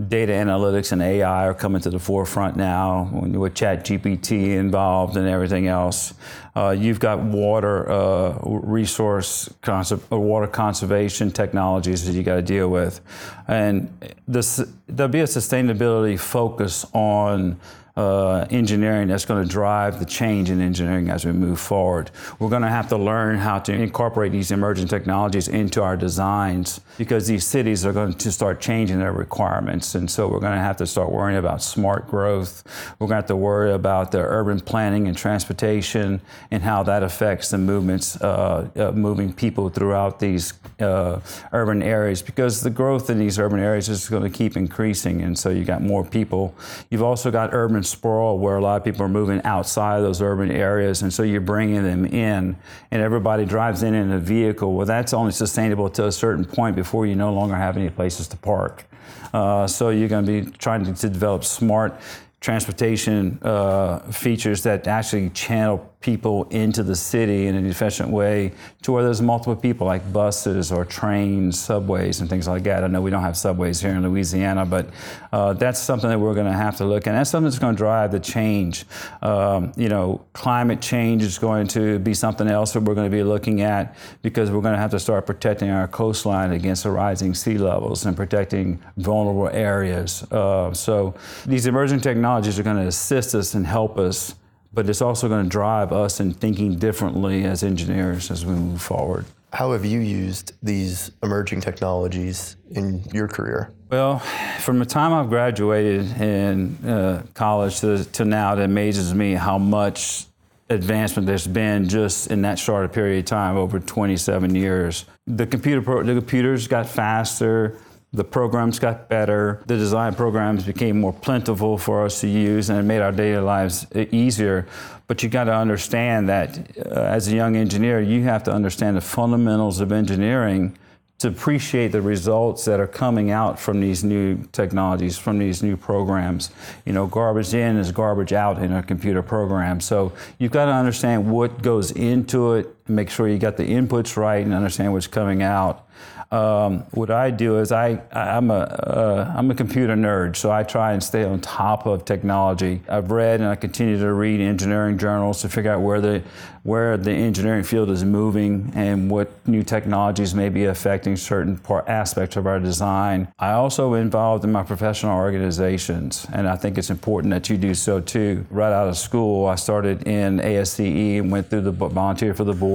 data 0.07 0.31
analytics 0.31 0.91
and 0.91 1.01
AI 1.01 1.47
are 1.47 1.53
coming 1.53 1.81
to 1.81 1.89
the 1.89 1.99
forefront 1.99 2.55
now 2.55 3.09
with 3.13 3.55
Chat 3.55 3.85
GPT 3.85 4.55
involved 4.55 5.17
and 5.17 5.27
everything 5.27 5.67
else. 5.67 6.13
Uh, 6.55 6.75
you've 6.77 6.99
got 6.99 7.19
water 7.19 7.89
uh, 7.89 8.37
resource, 8.43 9.49
conser- 9.61 10.01
uh, 10.11 10.17
water 10.17 10.47
conservation 10.47 11.31
technologies 11.31 12.05
that 12.05 12.13
you 12.13 12.23
got 12.23 12.35
to 12.35 12.41
deal 12.41 12.69
with. 12.69 12.99
And 13.47 13.89
this, 14.27 14.63
there'll 14.87 15.11
be 15.11 15.21
a 15.21 15.25
sustainability 15.25 16.19
focus 16.19 16.85
on 16.93 17.59
uh, 17.97 18.45
engineering 18.49 19.07
that's 19.07 19.25
going 19.25 19.43
to 19.43 19.49
drive 19.49 19.99
the 19.99 20.05
change 20.05 20.49
in 20.49 20.61
engineering 20.61 21.09
as 21.09 21.25
we 21.25 21.31
move 21.31 21.59
forward. 21.59 22.09
We're 22.39 22.49
going 22.49 22.61
to 22.61 22.69
have 22.69 22.87
to 22.89 22.97
learn 22.97 23.37
how 23.37 23.59
to 23.59 23.73
incorporate 23.73 24.31
these 24.31 24.51
emerging 24.51 24.87
technologies 24.87 25.47
into 25.47 25.81
our 25.83 25.97
designs 25.97 26.79
because 26.97 27.27
these 27.27 27.45
cities 27.45 27.85
are 27.85 27.93
going 27.93 28.13
to 28.13 28.31
start 28.31 28.61
changing 28.61 28.99
their 28.99 29.11
requirements. 29.11 29.95
And 29.95 30.09
so 30.09 30.27
we're 30.27 30.39
going 30.39 30.53
to 30.53 30.59
have 30.59 30.77
to 30.77 30.87
start 30.87 31.11
worrying 31.11 31.37
about 31.37 31.61
smart 31.61 32.07
growth. 32.07 32.63
We're 32.99 33.07
going 33.07 33.17
to 33.17 33.23
have 33.23 33.25
to 33.27 33.35
worry 33.35 33.73
about 33.73 34.11
the 34.11 34.19
urban 34.19 34.61
planning 34.61 35.07
and 35.07 35.17
transportation 35.17 36.21
and 36.49 36.63
how 36.63 36.83
that 36.83 37.03
affects 37.03 37.49
the 37.49 37.57
movements, 37.57 38.19
uh, 38.21 38.69
uh, 38.75 38.91
moving 38.91 39.33
people 39.33 39.69
throughout 39.69 40.19
these 40.19 40.53
uh, 40.79 41.19
urban 41.51 41.83
areas 41.83 42.21
because 42.21 42.61
the 42.61 42.69
growth 42.69 43.09
in 43.09 43.19
these 43.19 43.37
urban 43.37 43.59
areas 43.59 43.89
is 43.89 44.07
going 44.07 44.23
to 44.23 44.29
keep 44.29 44.55
increasing. 44.55 45.21
And 45.21 45.37
so 45.37 45.49
you 45.49 45.65
got 45.65 45.81
more 45.81 46.05
people. 46.05 46.55
You've 46.89 47.03
also 47.03 47.31
got 47.31 47.53
urban 47.53 47.80
urban 47.81 47.83
sprawl 47.83 48.37
where 48.37 48.57
a 48.57 48.61
lot 48.61 48.77
of 48.77 48.83
people 48.83 49.01
are 49.01 49.09
moving 49.09 49.41
outside 49.43 49.97
of 49.97 50.03
those 50.03 50.21
urban 50.21 50.51
areas, 50.51 51.01
and 51.01 51.11
so 51.11 51.23
you're 51.23 51.41
bringing 51.41 51.83
them 51.83 52.05
in, 52.05 52.55
and 52.91 53.01
everybody 53.01 53.45
drives 53.45 53.83
in 53.83 53.93
in 53.95 54.11
a 54.11 54.19
vehicle. 54.19 54.73
Well, 54.73 54.85
that's 54.85 55.13
only 55.13 55.31
sustainable 55.31 55.89
to 55.89 56.07
a 56.07 56.11
certain 56.11 56.45
point 56.45 56.75
before 56.75 57.07
you 57.07 57.15
no 57.15 57.33
longer 57.33 57.55
have 57.55 57.77
any 57.77 57.89
places 57.89 58.27
to 58.29 58.37
park. 58.37 58.85
Uh, 59.33 59.67
so 59.67 59.89
you're 59.89 60.09
going 60.09 60.25
to 60.25 60.31
be 60.31 60.51
trying 60.57 60.85
to, 60.85 60.93
to 60.93 61.09
develop 61.09 61.43
smart 61.43 61.99
transportation 62.39 63.39
uh, 63.41 63.99
features 64.11 64.63
that 64.63 64.87
actually 64.87 65.29
channel 65.29 65.90
people 66.01 66.45
into 66.49 66.81
the 66.83 66.95
city 66.95 67.47
in 67.47 67.55
an 67.55 67.65
efficient 67.65 68.09
way 68.09 68.51
to 68.81 68.91
where 68.91 69.03
there's 69.03 69.21
multiple 69.21 69.55
people, 69.55 69.85
like 69.85 70.11
buses 70.11 70.71
or 70.71 70.83
trains, 70.83 71.59
subways, 71.59 72.21
and 72.21 72.29
things 72.29 72.47
like 72.47 72.63
that. 72.63 72.83
I 72.83 72.87
know 72.87 73.01
we 73.01 73.11
don't 73.11 73.21
have 73.21 73.37
subways 73.37 73.79
here 73.79 73.91
in 73.91 74.01
Louisiana, 74.01 74.65
but 74.65 74.89
uh, 75.31 75.53
that's 75.53 75.79
something 75.79 76.09
that 76.09 76.19
we're 76.19 76.33
going 76.33 76.47
to 76.47 76.57
have 76.57 76.77
to 76.77 76.85
look 76.85 77.03
at. 77.03 77.11
And 77.11 77.17
that's 77.17 77.29
something 77.29 77.49
that's 77.49 77.59
going 77.59 77.75
to 77.75 77.77
drive 77.77 78.11
the 78.11 78.19
change. 78.19 78.85
Um, 79.21 79.71
you 79.75 79.89
know, 79.89 80.25
climate 80.33 80.81
change 80.81 81.21
is 81.21 81.37
going 81.37 81.67
to 81.67 81.99
be 81.99 82.13
something 82.13 82.47
else 82.47 82.73
that 82.73 82.81
we're 82.81 82.95
going 82.95 83.09
to 83.09 83.15
be 83.15 83.23
looking 83.23 83.61
at 83.61 83.95
because 84.23 84.49
we're 84.49 84.61
going 84.61 84.73
to 84.73 84.79
have 84.79 84.91
to 84.91 84.99
start 84.99 85.25
protecting 85.27 85.69
our 85.69 85.87
coastline 85.87 86.51
against 86.51 86.83
the 86.83 86.91
rising 86.91 87.35
sea 87.35 87.57
levels 87.57 88.05
and 88.05 88.17
protecting 88.17 88.79
vulnerable 88.97 89.49
areas. 89.49 90.23
Uh, 90.31 90.73
so 90.73 91.13
these 91.45 91.67
emerging 91.67 91.99
technologies 91.99 92.57
are 92.57 92.63
going 92.63 92.77
to 92.77 92.87
assist 92.87 93.35
us 93.35 93.53
and 93.53 93.67
help 93.67 93.99
us 93.99 94.35
but 94.73 94.89
it's 94.89 95.01
also 95.01 95.27
going 95.27 95.43
to 95.43 95.49
drive 95.49 95.91
us 95.91 96.19
in 96.19 96.33
thinking 96.33 96.77
differently 96.77 97.43
as 97.43 97.63
engineers 97.63 98.31
as 98.31 98.45
we 98.45 98.53
move 98.53 98.81
forward. 98.81 99.25
How 99.53 99.73
have 99.73 99.83
you 99.83 99.99
used 99.99 100.53
these 100.63 101.11
emerging 101.23 101.59
technologies 101.61 102.55
in 102.71 103.03
your 103.13 103.27
career? 103.27 103.73
Well, 103.89 104.19
from 104.59 104.79
the 104.79 104.85
time 104.85 105.11
I've 105.11 105.27
graduated 105.27 106.09
in 106.21 106.77
uh, 106.87 107.23
college 107.33 107.81
to, 107.81 108.05
to 108.05 108.23
now, 108.23 108.53
it 108.53 108.61
amazes 108.61 109.13
me 109.13 109.33
how 109.33 109.57
much 109.57 110.25
advancement 110.69 111.27
there's 111.27 111.47
been 111.47 111.89
just 111.89 112.31
in 112.31 112.41
that 112.43 112.57
short 112.57 112.93
period 112.93 113.19
of 113.19 113.25
time 113.25 113.57
over 113.57 113.77
27 113.79 114.55
years. 114.55 115.03
The 115.27 115.45
computer 115.45 115.81
pro- 115.81 116.03
the 116.03 116.13
computers 116.13 116.69
got 116.69 116.87
faster, 116.87 117.77
the 118.13 118.23
programs 118.23 118.77
got 118.77 119.07
better. 119.07 119.63
The 119.67 119.77
design 119.77 120.15
programs 120.15 120.65
became 120.65 120.99
more 120.99 121.13
plentiful 121.13 121.77
for 121.77 122.05
us 122.05 122.19
to 122.21 122.27
use, 122.27 122.69
and 122.69 122.77
it 122.77 122.83
made 122.83 123.01
our 123.01 123.11
daily 123.11 123.41
lives 123.41 123.87
easier. 123.93 124.67
But 125.07 125.23
you 125.23 125.29
got 125.29 125.45
to 125.45 125.55
understand 125.55 126.27
that 126.29 126.77
uh, 126.77 126.89
as 126.89 127.27
a 127.29 127.35
young 127.35 127.55
engineer, 127.55 128.01
you 128.01 128.23
have 128.23 128.43
to 128.43 128.51
understand 128.51 128.97
the 128.97 129.01
fundamentals 129.01 129.79
of 129.79 129.91
engineering 129.91 130.77
to 131.19 131.27
appreciate 131.27 131.91
the 131.91 132.01
results 132.01 132.65
that 132.65 132.79
are 132.79 132.87
coming 132.87 133.29
out 133.29 133.59
from 133.59 133.79
these 133.79 134.03
new 134.03 134.43
technologies, 134.51 135.19
from 135.19 135.37
these 135.37 135.61
new 135.61 135.77
programs. 135.77 136.49
You 136.83 136.93
know, 136.93 137.05
garbage 137.05 137.53
in 137.53 137.77
is 137.77 137.91
garbage 137.91 138.33
out 138.33 138.57
in 138.57 138.73
a 138.73 138.81
computer 138.81 139.21
program. 139.21 139.79
So 139.79 140.13
you've 140.39 140.51
got 140.51 140.65
to 140.65 140.71
understand 140.71 141.29
what 141.29 141.61
goes 141.61 141.91
into 141.91 142.53
it, 142.53 142.75
make 142.87 143.09
sure 143.09 143.27
you 143.27 143.37
got 143.37 143.57
the 143.57 143.65
inputs 143.65 144.17
right, 144.17 144.43
and 144.43 144.53
understand 144.53 144.93
what's 144.93 145.07
coming 145.07 145.43
out. 145.43 145.87
Um, 146.31 146.85
what 146.91 147.11
I 147.11 147.29
do 147.29 147.59
is 147.59 147.73
I, 147.73 148.01
I'm 148.13 148.51
a, 148.51 148.63
uh, 148.63 149.33
I'm 149.35 149.51
a 149.51 149.55
computer 149.55 149.95
nerd, 149.95 150.37
so 150.37 150.49
I 150.49 150.63
try 150.63 150.93
and 150.93 151.03
stay 151.03 151.25
on 151.25 151.41
top 151.41 151.85
of 151.85 152.05
technology. 152.05 152.81
I've 152.87 153.11
read 153.11 153.41
and 153.41 153.49
I 153.49 153.55
continue 153.55 153.99
to 153.99 154.13
read 154.13 154.39
engineering 154.39 154.97
journals 154.97 155.41
to 155.41 155.49
figure 155.49 155.73
out 155.73 155.81
where 155.81 155.99
the, 155.99 156.23
where 156.63 156.95
the 156.95 157.11
engineering 157.11 157.63
field 157.63 157.89
is 157.89 158.05
moving 158.05 158.71
and 158.75 159.11
what 159.11 159.45
new 159.45 159.61
technologies 159.61 160.33
may 160.33 160.47
be 160.47 160.65
affecting 160.65 161.17
certain 161.17 161.57
part, 161.57 161.89
aspects 161.89 162.37
of 162.37 162.47
our 162.47 162.61
design. 162.61 163.27
I 163.37 163.51
also 163.51 163.95
involved 163.95 164.45
in 164.45 164.53
my 164.53 164.63
professional 164.63 165.17
organizations, 165.17 166.25
and 166.31 166.47
I 166.47 166.55
think 166.55 166.77
it's 166.77 166.89
important 166.89 167.33
that 167.33 167.49
you 167.49 167.57
do 167.57 167.73
so 167.73 167.99
too. 167.99 168.45
Right 168.49 168.71
out 168.71 168.87
of 168.87 168.97
school, 168.97 169.47
I 169.47 169.55
started 169.55 170.07
in 170.07 170.39
ASCE 170.39 171.19
and 171.19 171.29
went 171.29 171.49
through 171.49 171.61
the 171.61 171.71
volunteer 171.71 172.33
for 172.33 172.45
the 172.45 172.53
board 172.53 172.70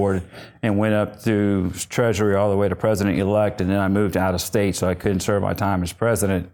and 0.61 0.77
went 0.77 0.93
up 0.93 1.21
through 1.21 1.71
Treasury 1.89 2.35
all 2.35 2.49
the 2.49 2.57
way 2.57 2.69
to 2.69 2.75
President 2.75 3.19
elect, 3.19 3.61
and 3.61 3.69
then 3.69 3.79
I 3.79 3.87
moved 3.87 4.17
out 4.17 4.33
of 4.33 4.41
state, 4.41 4.75
so 4.75 4.87
I 4.87 4.95
couldn't 4.95 5.21
serve 5.21 5.41
my 5.41 5.53
time 5.53 5.83
as 5.83 5.93
president. 5.93 6.49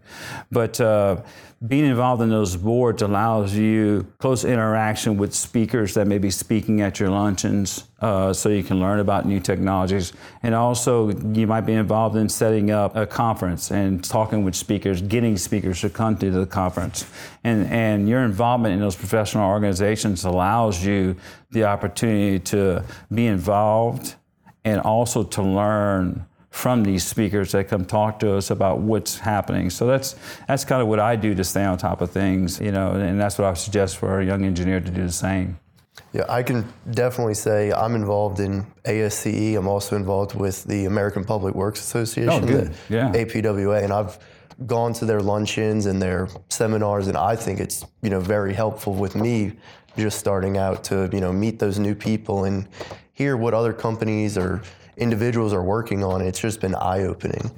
But 0.50 0.80
uh, 0.80 1.22
being 1.66 1.84
involved 1.84 2.20
in 2.20 2.28
those 2.28 2.56
boards 2.56 3.00
allows 3.00 3.54
you 3.54 4.06
close 4.18 4.44
interaction 4.44 5.16
with 5.16 5.32
speakers 5.32 5.94
that 5.94 6.06
may 6.06 6.18
be 6.18 6.30
speaking 6.30 6.80
at 6.80 6.98
your 7.00 7.08
luncheons, 7.08 7.84
uh, 8.00 8.32
so 8.32 8.48
you 8.48 8.62
can 8.62 8.80
learn 8.80 9.00
about 9.00 9.24
new 9.24 9.40
technologies. 9.40 10.12
And 10.42 10.54
also, 10.54 11.10
you 11.32 11.46
might 11.46 11.62
be 11.62 11.72
involved 11.72 12.16
in 12.16 12.28
setting 12.28 12.70
up 12.70 12.96
a 12.96 13.06
conference 13.06 13.70
and 13.70 14.04
talking 14.04 14.44
with 14.44 14.54
speakers, 14.54 15.00
getting 15.00 15.36
speakers 15.36 15.80
to 15.82 15.90
come 15.90 16.18
to 16.18 16.30
the 16.30 16.44
conference. 16.44 17.10
And, 17.44 17.66
and 17.68 18.08
your 18.08 18.24
involvement 18.24 18.74
in 18.74 18.80
those 18.80 18.96
professional 18.96 19.48
organizations 19.48 20.24
allows 20.24 20.84
you 20.84 21.16
the 21.52 21.64
opportunity 21.64 22.40
to 22.40 22.84
be 23.12 23.26
involved 23.26 24.16
and 24.64 24.80
also 24.80 25.22
to 25.22 25.42
learn 25.42 26.26
from 26.54 26.84
these 26.84 27.04
speakers 27.04 27.50
that 27.50 27.66
come 27.66 27.84
talk 27.84 28.20
to 28.20 28.32
us 28.32 28.48
about 28.48 28.78
what's 28.78 29.18
happening. 29.18 29.68
So 29.70 29.88
that's 29.88 30.14
that's 30.46 30.64
kind 30.64 30.80
of 30.80 30.86
what 30.86 31.00
I 31.00 31.16
do 31.16 31.34
to 31.34 31.42
stay 31.42 31.64
on 31.64 31.76
top 31.78 32.00
of 32.00 32.12
things, 32.12 32.60
you 32.60 32.70
know, 32.70 32.92
and 32.92 33.20
that's 33.20 33.38
what 33.38 33.48
I 33.48 33.54
suggest 33.54 33.96
for 33.96 34.20
a 34.20 34.24
young 34.24 34.44
engineer 34.44 34.78
to 34.78 34.90
do 34.90 35.02
the 35.02 35.12
same. 35.12 35.58
Yeah, 36.12 36.22
I 36.28 36.44
can 36.44 36.64
definitely 36.92 37.34
say 37.34 37.72
I'm 37.72 37.96
involved 37.96 38.38
in 38.38 38.64
ASCE. 38.84 39.56
I'm 39.58 39.66
also 39.66 39.96
involved 39.96 40.36
with 40.36 40.62
the 40.62 40.84
American 40.84 41.24
Public 41.24 41.56
Works 41.56 41.80
Association, 41.80 42.44
oh, 42.44 42.46
good. 42.46 42.72
Yeah. 42.88 43.10
APWA, 43.12 43.82
and 43.82 43.92
I've 43.92 44.16
gone 44.64 44.92
to 44.94 45.04
their 45.04 45.20
luncheons 45.20 45.86
and 45.86 46.00
their 46.00 46.28
seminars, 46.50 47.08
and 47.08 47.16
I 47.16 47.34
think 47.34 47.58
it's 47.58 47.84
you 48.00 48.10
know 48.10 48.20
very 48.20 48.54
helpful 48.54 48.94
with 48.94 49.16
me 49.16 49.54
just 49.96 50.20
starting 50.20 50.56
out 50.56 50.84
to 50.84 51.10
you 51.12 51.20
know 51.20 51.32
meet 51.32 51.58
those 51.58 51.80
new 51.80 51.96
people 51.96 52.44
and 52.44 52.68
hear 53.12 53.36
what 53.36 53.54
other 53.54 53.72
companies 53.72 54.38
or 54.38 54.62
individuals 54.96 55.52
are 55.52 55.62
working 55.62 56.04
on. 56.04 56.20
It's 56.20 56.38
just 56.40 56.60
been 56.60 56.74
eye 56.74 57.02
opening. 57.02 57.50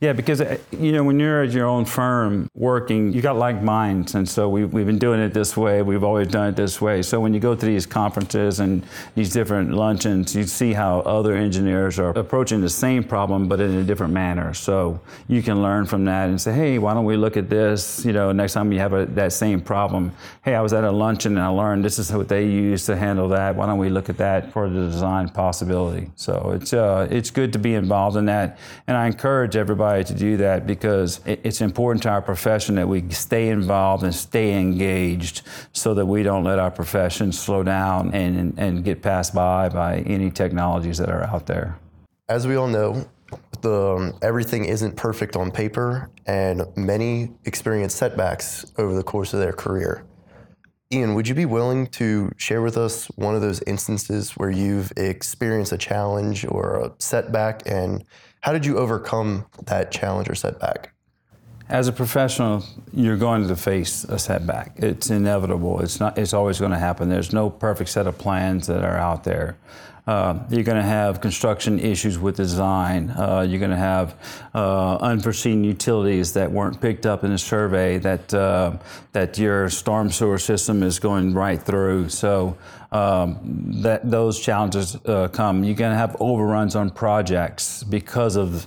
Yeah, 0.00 0.12
because 0.12 0.40
uh, 0.40 0.58
you 0.70 0.92
know 0.92 1.02
when 1.02 1.18
you're 1.18 1.42
at 1.42 1.50
your 1.50 1.66
own 1.66 1.84
firm 1.84 2.48
working, 2.54 3.12
you 3.12 3.22
got 3.22 3.36
like 3.36 3.62
minds, 3.62 4.14
and 4.14 4.28
so 4.28 4.48
we, 4.48 4.64
we've 4.64 4.86
been 4.86 4.98
doing 4.98 5.20
it 5.20 5.34
this 5.34 5.56
way. 5.56 5.82
We've 5.82 6.04
always 6.04 6.28
done 6.28 6.48
it 6.48 6.56
this 6.56 6.80
way. 6.80 7.02
So 7.02 7.20
when 7.20 7.34
you 7.34 7.40
go 7.40 7.54
to 7.54 7.66
these 7.66 7.86
conferences 7.86 8.60
and 8.60 8.84
these 9.14 9.32
different 9.32 9.72
luncheons, 9.72 10.34
you 10.34 10.44
see 10.44 10.72
how 10.72 11.00
other 11.00 11.34
engineers 11.34 11.98
are 11.98 12.10
approaching 12.10 12.60
the 12.60 12.68
same 12.68 13.04
problem 13.04 13.48
but 13.48 13.60
in 13.60 13.74
a 13.74 13.84
different 13.84 14.12
manner. 14.12 14.54
So 14.54 15.00
you 15.28 15.42
can 15.42 15.62
learn 15.62 15.86
from 15.86 16.04
that 16.04 16.28
and 16.28 16.40
say, 16.40 16.52
hey, 16.52 16.78
why 16.78 16.94
don't 16.94 17.04
we 17.04 17.16
look 17.16 17.36
at 17.36 17.48
this? 17.48 18.04
You 18.04 18.12
know, 18.12 18.32
next 18.32 18.52
time 18.52 18.72
you 18.72 18.78
have 18.78 18.92
a, 18.92 19.06
that 19.06 19.32
same 19.32 19.60
problem. 19.60 20.12
Hey, 20.44 20.54
I 20.54 20.60
was 20.60 20.72
at 20.72 20.84
a 20.84 20.90
luncheon 20.90 21.36
and 21.36 21.44
I 21.44 21.48
learned 21.48 21.84
this 21.84 21.98
is 21.98 22.12
what 22.12 22.28
they 22.28 22.46
use 22.46 22.86
to 22.86 22.96
handle 22.96 23.28
that. 23.28 23.56
Why 23.56 23.66
don't 23.66 23.78
we 23.78 23.88
look 23.88 24.08
at 24.08 24.18
that 24.18 24.52
for 24.52 24.68
the 24.68 24.86
design 24.86 25.28
possibility? 25.28 26.10
So 26.16 26.52
it's 26.54 26.72
uh, 26.72 27.08
it's 27.10 27.30
good 27.30 27.52
to 27.52 27.58
be 27.58 27.74
involved 27.74 28.16
in 28.16 28.26
that, 28.26 28.58
and 28.86 28.96
I 28.96 29.06
encourage 29.06 29.56
everybody 29.62 30.02
to 30.04 30.12
do 30.12 30.36
that 30.36 30.66
because 30.66 31.20
it's 31.24 31.60
important 31.60 32.02
to 32.02 32.08
our 32.10 32.20
profession 32.20 32.74
that 32.74 32.88
we 32.88 33.08
stay 33.10 33.48
involved 33.48 34.02
and 34.02 34.14
stay 34.14 34.60
engaged 34.60 35.42
so 35.72 35.94
that 35.94 36.04
we 36.04 36.22
don't 36.22 36.44
let 36.44 36.58
our 36.58 36.70
profession 36.70 37.32
slow 37.32 37.62
down 37.62 38.12
and, 38.12 38.58
and 38.58 38.84
get 38.84 39.00
passed 39.00 39.32
by 39.34 39.68
by 39.68 40.00
any 40.00 40.30
technologies 40.30 40.98
that 40.98 41.08
are 41.08 41.22
out 41.22 41.46
there. 41.46 41.78
As 42.28 42.46
we 42.46 42.56
all 42.56 42.66
know, 42.66 43.08
the, 43.60 43.96
um, 43.96 44.18
everything 44.20 44.64
isn't 44.64 44.96
perfect 44.96 45.36
on 45.36 45.50
paper, 45.50 46.10
and 46.26 46.62
many 46.76 47.30
experience 47.44 47.94
setbacks 47.94 48.66
over 48.78 48.92
the 48.94 49.04
course 49.04 49.32
of 49.32 49.40
their 49.40 49.52
career. 49.52 50.04
Ian, 50.92 51.14
would 51.14 51.26
you 51.26 51.34
be 51.34 51.46
willing 51.46 51.86
to 51.86 52.30
share 52.36 52.60
with 52.60 52.76
us 52.76 53.06
one 53.16 53.34
of 53.34 53.40
those 53.40 53.62
instances 53.66 54.32
where 54.32 54.50
you've 54.50 54.92
experienced 54.96 55.72
a 55.72 55.78
challenge 55.78 56.44
or 56.44 56.80
a 56.80 56.92
setback 56.98 57.62
and 57.64 58.04
how 58.42 58.52
did 58.52 58.66
you 58.66 58.78
overcome 58.78 59.46
that 59.64 59.90
challenge 59.90 60.28
or 60.28 60.34
setback? 60.34 60.92
as 61.72 61.88
a 61.88 61.92
professional, 61.92 62.62
you're 62.92 63.16
going 63.16 63.48
to 63.48 63.56
face 63.56 64.04
a 64.04 64.18
setback. 64.18 64.74
It's 64.76 65.08
inevitable. 65.08 65.80
It's 65.80 65.98
not. 65.98 66.18
It's 66.18 66.34
always 66.34 66.58
going 66.58 66.72
to 66.72 66.78
happen. 66.78 67.08
There's 67.08 67.32
no 67.32 67.48
perfect 67.48 67.88
set 67.88 68.06
of 68.06 68.18
plans 68.18 68.66
that 68.66 68.84
are 68.84 68.98
out 68.98 69.24
there. 69.24 69.56
Uh, 70.04 70.36
you're 70.50 70.64
going 70.64 70.76
to 70.76 70.82
have 70.82 71.20
construction 71.20 71.78
issues 71.78 72.18
with 72.18 72.36
design. 72.36 73.10
Uh, 73.10 73.46
you're 73.48 73.60
going 73.60 73.70
to 73.70 73.76
have 73.76 74.16
uh, 74.52 74.96
unforeseen 74.96 75.62
utilities 75.62 76.32
that 76.32 76.50
weren't 76.50 76.80
picked 76.80 77.06
up 77.06 77.22
in 77.22 77.30
a 77.30 77.38
survey 77.38 77.98
that 77.98 78.34
uh, 78.34 78.76
that 79.12 79.38
your 79.38 79.70
storm 79.70 80.10
sewer 80.10 80.38
system 80.38 80.82
is 80.82 80.98
going 80.98 81.32
right 81.32 81.62
through. 81.62 82.08
So 82.08 82.56
um, 82.90 83.38
that 83.82 84.10
those 84.10 84.40
challenges 84.40 84.96
uh, 85.06 85.28
come. 85.28 85.62
You're 85.62 85.76
going 85.76 85.92
to 85.92 85.98
have 85.98 86.16
overruns 86.18 86.74
on 86.74 86.90
projects 86.90 87.84
because 87.84 88.36
of 88.36 88.66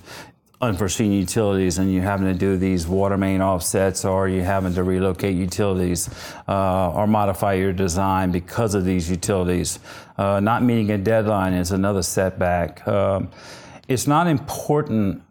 unforeseen 0.66 1.12
utilities 1.12 1.78
and 1.78 1.92
you're 1.92 2.02
having 2.02 2.26
to 2.26 2.38
do 2.38 2.56
these 2.56 2.86
water 2.86 3.16
main 3.16 3.40
offsets 3.40 4.04
or 4.04 4.28
you're 4.28 4.44
having 4.44 4.74
to 4.74 4.82
relocate 4.82 5.34
utilities 5.34 6.10
uh, 6.48 6.92
or 6.92 7.06
modify 7.06 7.54
your 7.54 7.72
design 7.72 8.30
because 8.30 8.74
of 8.74 8.84
these 8.84 9.08
utilities. 9.08 9.78
Uh, 10.18 10.40
not 10.40 10.62
meeting 10.62 10.90
a 10.90 10.98
deadline 10.98 11.52
is 11.52 11.72
another 11.72 12.02
setback. 12.02 12.86
Um, 12.86 13.30
it's 13.88 14.06
not 14.06 14.26
important 14.26 15.22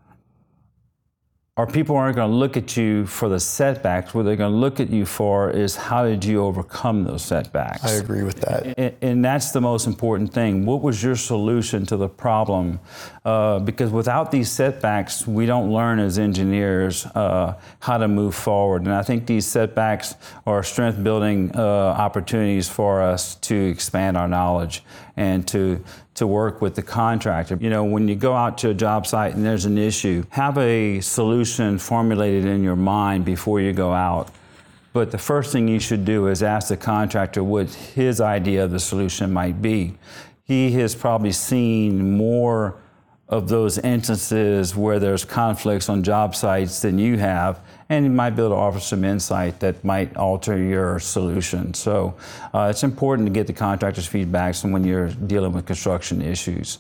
or 1.57 1.65
people 1.65 1.95
aren't 1.95 2.17
going 2.17 2.29
to 2.29 2.35
look 2.35 2.57
at 2.57 2.75
you 2.75 3.05
for 3.05 3.29
the 3.29 3.39
setbacks. 3.39 4.13
What 4.13 4.23
they're 4.23 4.35
going 4.35 4.51
to 4.51 4.57
look 4.57 4.81
at 4.81 4.89
you 4.89 5.05
for 5.05 5.49
is 5.49 5.77
how 5.77 6.03
did 6.03 6.25
you 6.25 6.43
overcome 6.43 7.05
those 7.05 7.23
setbacks. 7.23 7.85
I 7.85 7.91
agree 7.91 8.23
with 8.23 8.41
that. 8.41 8.77
And, 8.77 8.95
and 9.01 9.25
that's 9.25 9.51
the 9.51 9.61
most 9.61 9.87
important 9.87 10.33
thing. 10.33 10.65
What 10.65 10.81
was 10.81 11.01
your 11.01 11.15
solution 11.15 11.85
to 11.85 11.95
the 11.95 12.09
problem? 12.09 12.81
Uh, 13.23 13.59
because 13.59 13.89
without 13.89 14.31
these 14.31 14.51
setbacks, 14.51 15.25
we 15.25 15.45
don't 15.45 15.71
learn 15.71 15.99
as 15.99 16.19
engineers 16.19 17.05
uh, 17.15 17.57
how 17.79 17.99
to 17.99 18.09
move 18.09 18.35
forward. 18.35 18.81
And 18.81 18.93
I 18.93 19.01
think 19.01 19.25
these 19.25 19.47
setbacks 19.47 20.15
are 20.45 20.61
strength 20.61 21.01
building 21.01 21.55
uh, 21.55 21.61
opportunities 21.61 22.67
for 22.67 23.01
us 23.01 23.35
to 23.35 23.55
expand 23.55 24.17
our 24.17 24.27
knowledge 24.27 24.83
and 25.15 25.47
to 25.47 25.81
to 26.15 26.25
work 26.25 26.61
with 26.61 26.75
the 26.75 26.81
contractor. 26.81 27.57
You 27.59 27.69
know, 27.69 27.83
when 27.83 28.07
you 28.07 28.15
go 28.15 28.33
out 28.33 28.57
to 28.59 28.69
a 28.69 28.73
job 28.73 29.05
site 29.05 29.35
and 29.35 29.45
there's 29.45 29.65
an 29.65 29.77
issue, 29.77 30.23
have 30.29 30.57
a 30.57 31.01
solution 31.01 31.77
formulated 31.77 32.45
in 32.45 32.63
your 32.63 32.77
mind 32.77 33.25
before 33.25 33.59
you 33.61 33.73
go 33.73 33.93
out. 33.93 34.31
But 34.93 35.11
the 35.11 35.17
first 35.17 35.51
thing 35.51 35.67
you 35.67 35.79
should 35.79 36.05
do 36.05 36.27
is 36.27 36.41
ask 36.41 36.69
the 36.69 36.77
contractor 36.77 37.43
what 37.43 37.69
his 37.73 38.21
idea 38.21 38.63
of 38.63 38.71
the 38.71 38.79
solution 38.79 39.33
might 39.33 39.61
be. 39.61 39.97
He 40.45 40.71
has 40.73 40.95
probably 40.95 41.33
seen 41.33 42.15
more 42.17 42.75
of 43.27 43.49
those 43.49 43.79
instances 43.79 44.75
where 44.75 44.99
there's 44.99 45.25
conflicts 45.25 45.89
on 45.89 46.03
job 46.03 46.35
sites 46.35 46.81
than 46.81 46.99
you 46.99 47.17
have, 47.17 47.59
and 47.89 48.05
you 48.05 48.11
might 48.11 48.31
be 48.31 48.41
able 48.41 48.51
to 48.51 48.55
offer 48.55 48.79
some 48.79 49.03
insight 49.03 49.59
that 49.59 49.83
might 49.83 50.15
alter 50.15 50.57
your 50.57 50.99
solution. 50.99 51.73
So 51.73 52.15
uh, 52.53 52.67
it's 52.69 52.83
important 52.83 53.27
to 53.27 53.33
get 53.33 53.47
the 53.47 53.53
contractor's 53.53 54.05
feedback 54.05 54.55
when 54.57 54.83
you're 54.83 55.09
dealing 55.09 55.53
with 55.53 55.65
construction 55.65 56.21
issues. 56.21 56.77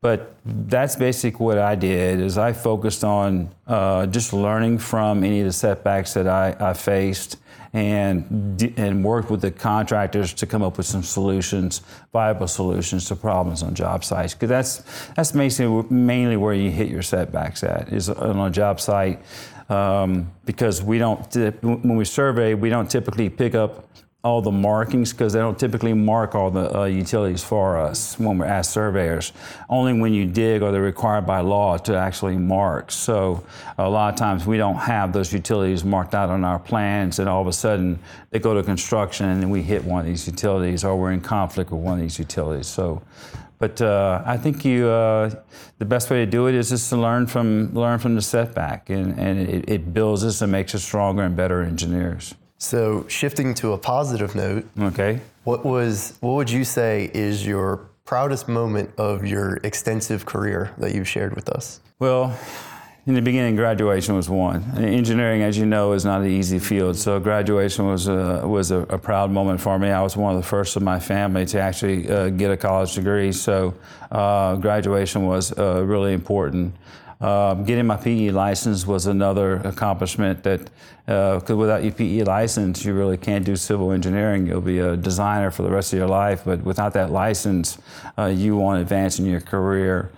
But 0.00 0.36
that's 0.44 0.94
basically 0.94 1.44
what 1.44 1.58
I 1.58 1.74
did 1.74 2.20
is 2.20 2.38
I 2.38 2.52
focused 2.52 3.02
on 3.02 3.52
uh, 3.66 4.06
just 4.06 4.32
learning 4.32 4.78
from 4.78 5.24
any 5.24 5.40
of 5.40 5.46
the 5.46 5.52
setbacks 5.52 6.14
that 6.14 6.28
I, 6.28 6.54
I 6.60 6.72
faced 6.72 7.38
and 7.72 8.62
and 8.78 9.04
worked 9.04 9.30
with 9.30 9.42
the 9.42 9.50
contractors 9.50 10.32
to 10.32 10.46
come 10.46 10.62
up 10.62 10.78
with 10.78 10.86
some 10.86 11.02
solutions, 11.02 11.82
viable 12.12 12.48
solutions 12.48 13.06
to 13.06 13.16
problems 13.16 13.62
on 13.62 13.74
job 13.74 14.04
sites. 14.04 14.34
Because 14.34 14.48
that's 14.48 15.10
that's 15.14 15.32
basically 15.32 15.84
mainly 15.90 16.36
where 16.36 16.54
you 16.54 16.70
hit 16.70 16.88
your 16.88 17.02
setbacks 17.02 17.62
at 17.62 17.92
is 17.92 18.08
on 18.08 18.38
a 18.38 18.50
job 18.50 18.80
site. 18.80 19.20
Um, 19.68 20.32
because 20.46 20.82
we 20.82 20.98
don't 20.98 21.20
when 21.62 21.96
we 21.96 22.06
survey, 22.06 22.54
we 22.54 22.70
don't 22.70 22.90
typically 22.90 23.28
pick 23.28 23.54
up 23.54 23.86
all 24.24 24.42
the 24.42 24.50
markings 24.50 25.12
because 25.12 25.32
they 25.32 25.38
don't 25.38 25.60
typically 25.60 25.92
mark 25.92 26.34
all 26.34 26.50
the 26.50 26.76
uh, 26.76 26.84
utilities 26.86 27.44
for 27.44 27.78
us 27.78 28.18
when 28.18 28.36
we're 28.36 28.46
asked 28.46 28.72
surveyors. 28.72 29.32
Only 29.68 29.92
when 30.00 30.12
you 30.12 30.26
dig 30.26 30.60
are 30.60 30.72
they 30.72 30.80
required 30.80 31.24
by 31.24 31.40
law 31.40 31.76
to 31.78 31.96
actually 31.96 32.36
mark. 32.36 32.90
So 32.90 33.44
a 33.78 33.88
lot 33.88 34.12
of 34.12 34.18
times 34.18 34.44
we 34.44 34.56
don't 34.56 34.76
have 34.76 35.12
those 35.12 35.32
utilities 35.32 35.84
marked 35.84 36.16
out 36.16 36.30
on 36.30 36.44
our 36.44 36.58
plans, 36.58 37.20
and 37.20 37.28
all 37.28 37.40
of 37.40 37.46
a 37.46 37.52
sudden 37.52 38.00
they 38.30 38.40
go 38.40 38.54
to 38.54 38.62
construction 38.64 39.26
and 39.26 39.52
we 39.52 39.62
hit 39.62 39.84
one 39.84 40.00
of 40.00 40.06
these 40.06 40.26
utilities 40.26 40.82
or 40.82 40.96
we're 40.96 41.12
in 41.12 41.20
conflict 41.20 41.70
with 41.70 41.80
one 41.80 41.94
of 41.94 42.00
these 42.00 42.18
utilities. 42.18 42.66
So. 42.66 43.02
But 43.60 43.82
uh, 43.82 44.22
I 44.24 44.36
think 44.36 44.64
you, 44.64 44.86
uh, 44.86 45.34
the 45.78 45.84
best 45.84 46.10
way 46.10 46.24
to 46.24 46.30
do 46.30 46.46
it 46.46 46.54
is 46.54 46.68
just 46.68 46.90
to 46.90 46.96
learn 46.96 47.26
from 47.26 47.74
learn 47.74 47.98
from 47.98 48.14
the 48.14 48.22
setback, 48.22 48.88
and, 48.88 49.18
and 49.18 49.48
it, 49.48 49.68
it 49.68 49.92
builds 49.92 50.22
us 50.22 50.40
and 50.42 50.52
makes 50.52 50.76
us 50.76 50.84
stronger 50.84 51.24
and 51.24 51.34
better 51.34 51.62
engineers. 51.62 52.36
So 52.58 53.06
shifting 53.08 53.54
to 53.54 53.72
a 53.72 53.78
positive 53.78 54.34
note, 54.34 54.68
okay. 54.78 55.20
What 55.44 55.64
was 55.64 56.18
what 56.20 56.34
would 56.34 56.50
you 56.50 56.64
say 56.64 57.10
is 57.14 57.46
your 57.46 57.88
proudest 58.04 58.48
moment 58.48 58.90
of 58.98 59.24
your 59.24 59.56
extensive 59.62 60.26
career 60.26 60.72
that 60.78 60.94
you've 60.94 61.08
shared 61.08 61.34
with 61.36 61.48
us? 61.48 61.80
Well, 61.98 62.36
in 63.06 63.14
the 63.14 63.22
beginning, 63.22 63.56
graduation 63.56 64.16
was 64.16 64.28
one. 64.28 64.62
Engineering, 64.76 65.40
as 65.40 65.56
you 65.56 65.64
know, 65.64 65.92
is 65.92 66.04
not 66.04 66.20
an 66.20 66.26
easy 66.26 66.58
field. 66.58 66.96
So 66.96 67.18
graduation 67.18 67.86
was 67.86 68.06
a, 68.06 68.46
was 68.46 68.70
a, 68.70 68.80
a 68.80 68.98
proud 68.98 69.30
moment 69.30 69.62
for 69.62 69.78
me. 69.78 69.88
I 69.88 70.02
was 70.02 70.14
one 70.14 70.34
of 70.34 70.42
the 70.42 70.46
first 70.46 70.76
of 70.76 70.82
my 70.82 71.00
family 71.00 71.46
to 71.46 71.60
actually 71.60 72.10
uh, 72.10 72.28
get 72.28 72.50
a 72.50 72.56
college 72.56 72.94
degree. 72.94 73.32
So 73.32 73.72
uh, 74.10 74.56
graduation 74.56 75.24
was 75.24 75.56
uh, 75.56 75.82
really 75.86 76.12
important. 76.12 76.74
Um, 77.20 77.64
getting 77.64 77.86
my 77.86 77.96
PE 77.96 78.30
license 78.30 78.86
was 78.86 79.06
another 79.06 79.56
accomplishment 79.56 80.44
that, 80.44 80.70
because 81.04 81.50
uh, 81.50 81.56
without 81.56 81.82
your 81.82 81.92
PE 81.92 82.22
license, 82.22 82.84
you 82.84 82.94
really 82.94 83.16
can't 83.16 83.44
do 83.44 83.56
civil 83.56 83.90
engineering. 83.90 84.46
You'll 84.46 84.60
be 84.60 84.78
a 84.78 84.96
designer 84.96 85.50
for 85.50 85.62
the 85.62 85.70
rest 85.70 85.92
of 85.92 85.98
your 85.98 86.08
life, 86.08 86.42
but 86.44 86.62
without 86.62 86.92
that 86.92 87.10
license, 87.10 87.78
uh, 88.16 88.26
you 88.26 88.56
won't 88.56 88.80
advance 88.80 89.18
in 89.18 89.26
your 89.26 89.40
career. 89.40 90.12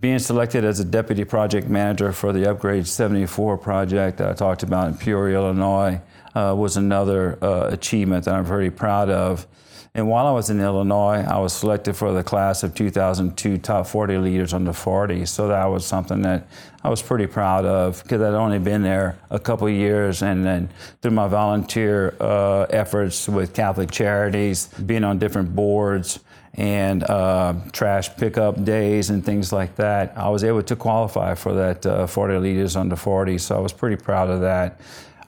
Being 0.00 0.18
selected 0.18 0.64
as 0.64 0.80
a 0.80 0.84
deputy 0.84 1.22
project 1.22 1.68
manager 1.68 2.10
for 2.10 2.32
the 2.32 2.50
Upgrade 2.50 2.88
74 2.88 3.56
project 3.58 4.18
that 4.18 4.30
I 4.30 4.32
talked 4.32 4.64
about 4.64 4.88
in 4.88 4.94
Peoria, 4.94 5.36
Illinois, 5.36 6.00
uh, 6.34 6.54
was 6.58 6.76
another 6.76 7.38
uh, 7.40 7.68
achievement 7.70 8.24
that 8.24 8.34
I'm 8.34 8.44
very 8.44 8.70
proud 8.70 9.10
of. 9.10 9.46
And 9.94 10.08
while 10.08 10.26
I 10.26 10.30
was 10.30 10.48
in 10.48 10.58
Illinois, 10.58 11.22
I 11.22 11.38
was 11.38 11.52
selected 11.52 11.94
for 11.94 12.12
the 12.12 12.24
class 12.24 12.62
of 12.62 12.74
2002 12.74 13.58
top 13.58 13.86
40 13.86 14.16
leaders 14.16 14.54
under 14.54 14.72
40. 14.72 15.26
So 15.26 15.48
that 15.48 15.66
was 15.66 15.84
something 15.84 16.22
that 16.22 16.46
I 16.82 16.88
was 16.88 17.02
pretty 17.02 17.26
proud 17.26 17.66
of 17.66 18.02
because 18.02 18.22
I'd 18.22 18.32
only 18.32 18.58
been 18.58 18.82
there 18.82 19.18
a 19.28 19.38
couple 19.38 19.68
years. 19.68 20.22
And 20.22 20.46
then 20.46 20.70
through 21.02 21.10
my 21.10 21.28
volunteer 21.28 22.16
uh, 22.20 22.62
efforts 22.70 23.28
with 23.28 23.52
Catholic 23.52 23.90
Charities, 23.90 24.68
being 24.68 25.04
on 25.04 25.18
different 25.18 25.54
boards, 25.54 26.20
and 26.54 27.02
uh, 27.04 27.54
trash 27.72 28.14
pickup 28.16 28.62
days 28.64 29.10
and 29.10 29.24
things 29.24 29.52
like 29.52 29.76
that, 29.76 30.12
I 30.16 30.28
was 30.28 30.44
able 30.44 30.62
to 30.62 30.76
qualify 30.76 31.34
for 31.34 31.54
that 31.54 31.84
uh, 31.84 32.06
40 32.06 32.38
leaders 32.38 32.76
under 32.76 32.96
40. 32.96 33.38
So 33.38 33.56
I 33.56 33.60
was 33.60 33.72
pretty 33.72 33.96
proud 33.96 34.28
of 34.30 34.40
that. 34.40 34.80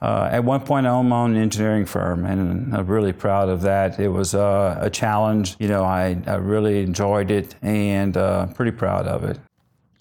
Uh, 0.05 0.29
at 0.31 0.43
one 0.43 0.61
point, 0.61 0.85
I 0.85 0.91
owned 0.91 1.09
my 1.09 1.17
own 1.17 1.35
engineering 1.35 1.87
firm, 1.87 2.25
and 2.25 2.75
I'm 2.75 2.85
really 2.85 3.11
proud 3.11 3.49
of 3.49 3.63
that. 3.63 3.99
It 3.99 4.09
was 4.09 4.35
uh, 4.35 4.77
a 4.79 4.87
challenge. 4.87 5.55
You 5.57 5.67
know, 5.67 5.83
I, 5.83 6.15
I, 6.27 6.35
really 6.35 6.83
enjoyed 6.83 7.31
it, 7.31 7.55
and 7.63 8.15
uh, 8.15 8.45
pretty 8.53 8.69
proud 8.69 9.07
of 9.07 9.23
it. 9.23 9.39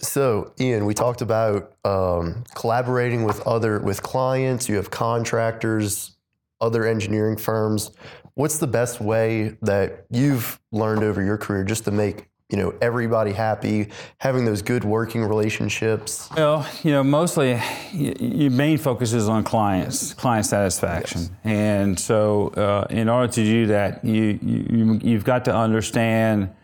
So, 0.01 0.53
Ian, 0.61 0.85
we 0.85 0.93
talked 0.93 1.23
about 1.23 1.73
um, 1.87 2.45
collaborating 2.55 3.25
with 3.25 3.41
other 3.47 3.81
with 3.81 4.03
clients. 4.03 4.69
You 4.69 4.77
have 4.77 4.91
contractors, 4.91 6.19
other 6.61 6.85
engineering 6.85 7.39
firms. 7.39 7.91
What's 8.35 8.59
the 8.59 8.67
best 8.67 9.01
way 9.01 9.57
that 9.63 10.05
you've 10.11 10.61
learned 10.71 11.03
over 11.03 11.25
your 11.25 11.39
career 11.39 11.65
just 11.65 11.85
to 11.85 11.91
make 11.91 12.29
you 12.55 12.63
know 12.63 12.73
everybody 12.81 13.33
happy 13.33 13.89
having 14.19 14.45
those 14.45 14.63
good 14.63 14.85
working 14.85 15.25
relationships? 15.25 16.29
Well 16.37 16.65
you 16.85 16.93
know 16.93 17.03
mostly 17.03 17.61
your 17.93 18.53
main 18.53 18.79
focus 18.79 19.13
is 19.13 19.29
on 19.29 19.43
clients 19.43 20.15
client 20.15 20.47
satisfaction. 20.47 21.23
Yes. 21.23 21.31
and 21.43 21.99
so 21.99 22.49
uh, 22.51 22.87
in 22.91 23.09
order 23.09 23.33
to 23.33 23.45
do 23.45 23.67
that 23.67 24.05
you, 24.05 24.39
you 24.41 25.01
you've 25.03 25.25
got 25.25 25.45
to 25.47 25.55
understand 25.55 26.55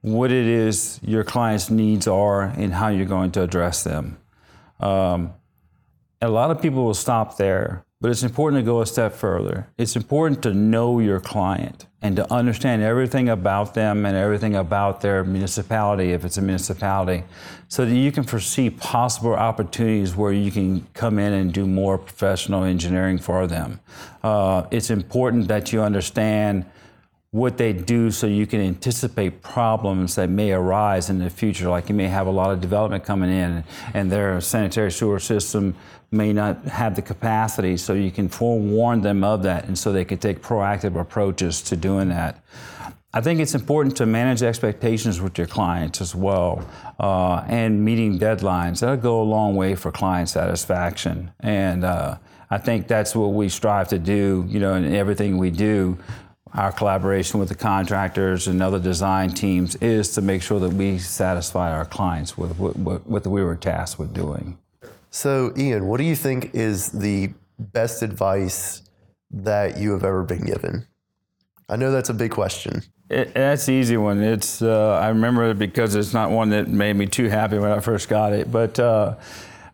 what 0.00 0.32
it 0.32 0.46
is 0.46 0.98
your 1.02 1.22
clients 1.22 1.70
needs 1.70 2.08
are 2.08 2.42
and 2.42 2.74
how 2.74 2.88
you're 2.88 3.06
going 3.06 3.30
to 3.32 3.42
address 3.42 3.84
them. 3.84 4.18
Um, 4.80 5.34
a 6.20 6.28
lot 6.28 6.50
of 6.50 6.60
people 6.60 6.84
will 6.84 6.94
stop 6.94 7.36
there 7.36 7.84
but 8.00 8.10
it's 8.10 8.22
important 8.22 8.62
to 8.62 8.64
go 8.64 8.80
a 8.80 8.86
step 8.86 9.12
further. 9.12 9.68
It's 9.76 9.96
important 9.96 10.42
to 10.44 10.54
know 10.54 11.00
your 11.00 11.18
client 11.18 11.86
and 12.00 12.14
to 12.14 12.32
understand 12.32 12.80
everything 12.80 13.28
about 13.28 13.74
them 13.74 14.06
and 14.06 14.16
everything 14.16 14.54
about 14.54 15.00
their 15.00 15.24
municipality, 15.24 16.12
if 16.12 16.24
it's 16.24 16.36
a 16.36 16.42
municipality, 16.42 17.24
so 17.66 17.84
that 17.84 17.94
you 17.94 18.12
can 18.12 18.22
foresee 18.22 18.70
possible 18.70 19.34
opportunities 19.34 20.14
where 20.14 20.32
you 20.32 20.52
can 20.52 20.86
come 20.94 21.18
in 21.18 21.32
and 21.32 21.52
do 21.52 21.66
more 21.66 21.98
professional 21.98 22.62
engineering 22.62 23.18
for 23.18 23.48
them. 23.48 23.80
Uh, 24.22 24.64
it's 24.70 24.90
important 24.90 25.48
that 25.48 25.72
you 25.72 25.82
understand 25.82 26.64
what 27.30 27.58
they 27.58 27.74
do 27.74 28.10
so 28.10 28.26
you 28.26 28.46
can 28.46 28.60
anticipate 28.60 29.42
problems 29.42 30.14
that 30.14 30.30
may 30.30 30.50
arise 30.52 31.10
in 31.10 31.18
the 31.18 31.28
future. 31.28 31.68
Like 31.68 31.90
you 31.90 31.94
may 31.94 32.08
have 32.08 32.26
a 32.26 32.30
lot 32.30 32.50
of 32.50 32.60
development 32.60 33.04
coming 33.04 33.30
in 33.30 33.64
and 33.92 34.10
their 34.10 34.40
sanitary 34.40 34.90
sewer 34.90 35.20
system 35.20 35.74
may 36.10 36.32
not 36.32 36.64
have 36.64 36.96
the 36.96 37.02
capacity, 37.02 37.76
so 37.76 37.92
you 37.92 38.10
can 38.10 38.30
forewarn 38.30 39.02
them 39.02 39.22
of 39.22 39.42
that 39.42 39.66
and 39.66 39.78
so 39.78 39.92
they 39.92 40.06
can 40.06 40.16
take 40.16 40.40
proactive 40.40 40.98
approaches 40.98 41.60
to 41.60 41.76
doing 41.76 42.08
that. 42.08 42.42
I 43.12 43.20
think 43.20 43.40
it's 43.40 43.54
important 43.54 43.96
to 43.98 44.06
manage 44.06 44.42
expectations 44.42 45.20
with 45.20 45.36
your 45.36 45.46
clients 45.46 46.00
as 46.00 46.14
well 46.14 46.66
uh, 46.98 47.44
and 47.46 47.84
meeting 47.84 48.18
deadlines. 48.18 48.80
That'll 48.80 48.96
go 48.96 49.20
a 49.20 49.24
long 49.24 49.54
way 49.54 49.74
for 49.74 49.90
client 49.90 50.30
satisfaction. 50.30 51.30
And 51.40 51.84
uh, 51.84 52.16
I 52.50 52.58
think 52.58 52.86
that's 52.86 53.14
what 53.14 53.28
we 53.28 53.50
strive 53.50 53.88
to 53.88 53.98
do, 53.98 54.46
you 54.48 54.60
know, 54.60 54.74
in 54.74 54.94
everything 54.94 55.36
we 55.36 55.50
do 55.50 55.98
our 56.54 56.72
collaboration 56.72 57.38
with 57.40 57.48
the 57.48 57.54
contractors 57.54 58.48
and 58.48 58.62
other 58.62 58.78
design 58.78 59.30
teams 59.30 59.76
is 59.76 60.12
to 60.14 60.22
make 60.22 60.42
sure 60.42 60.60
that 60.60 60.72
we 60.72 60.98
satisfy 60.98 61.72
our 61.72 61.84
clients 61.84 62.36
with 62.36 62.58
what, 62.58 62.76
what, 62.76 63.06
what 63.06 63.26
we 63.26 63.42
were 63.42 63.56
tasked 63.56 63.98
with 63.98 64.14
doing. 64.14 64.58
So, 65.10 65.52
Ian, 65.56 65.86
what 65.86 65.98
do 65.98 66.04
you 66.04 66.16
think 66.16 66.54
is 66.54 66.90
the 66.90 67.32
best 67.58 68.02
advice 68.02 68.82
that 69.30 69.78
you 69.78 69.92
have 69.92 70.04
ever 70.04 70.22
been 70.22 70.44
given? 70.44 70.86
I 71.68 71.76
know 71.76 71.90
that's 71.90 72.08
a 72.08 72.14
big 72.14 72.30
question. 72.30 72.82
It, 73.10 73.34
that's 73.34 73.66
the 73.66 73.72
easy 73.72 73.96
one. 73.96 74.22
It's 74.22 74.62
uh, 74.62 74.98
I 75.02 75.08
remember 75.08 75.50
it 75.50 75.58
because 75.58 75.94
it's 75.94 76.12
not 76.12 76.30
one 76.30 76.50
that 76.50 76.68
made 76.68 76.94
me 76.94 77.06
too 77.06 77.28
happy 77.28 77.58
when 77.58 77.70
I 77.70 77.80
first 77.80 78.08
got 78.08 78.32
it, 78.32 78.50
but. 78.50 78.78
Uh, 78.78 79.16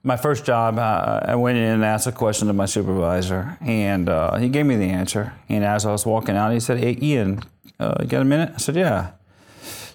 my 0.04 0.18
first 0.18 0.44
job, 0.44 0.78
uh, 0.78 1.20
I 1.24 1.34
went 1.34 1.56
in 1.56 1.64
and 1.64 1.84
asked 1.84 2.06
a 2.06 2.12
question 2.12 2.46
to 2.48 2.52
my 2.52 2.66
supervisor, 2.66 3.56
and 3.62 4.08
uh, 4.08 4.36
he 4.36 4.50
gave 4.50 4.66
me 4.66 4.76
the 4.76 4.90
answer. 4.90 5.32
And 5.48 5.64
as 5.64 5.86
I 5.86 5.92
was 5.92 6.04
walking 6.04 6.36
out, 6.36 6.52
he 6.52 6.60
said, 6.60 6.78
"Hey, 6.78 6.96
Ian, 7.00 7.42
uh, 7.80 7.94
you 8.00 8.06
got 8.06 8.20
a 8.20 8.26
minute?" 8.26 8.52
I 8.54 8.58
said, 8.58 8.76
"Yeah." 8.76 9.12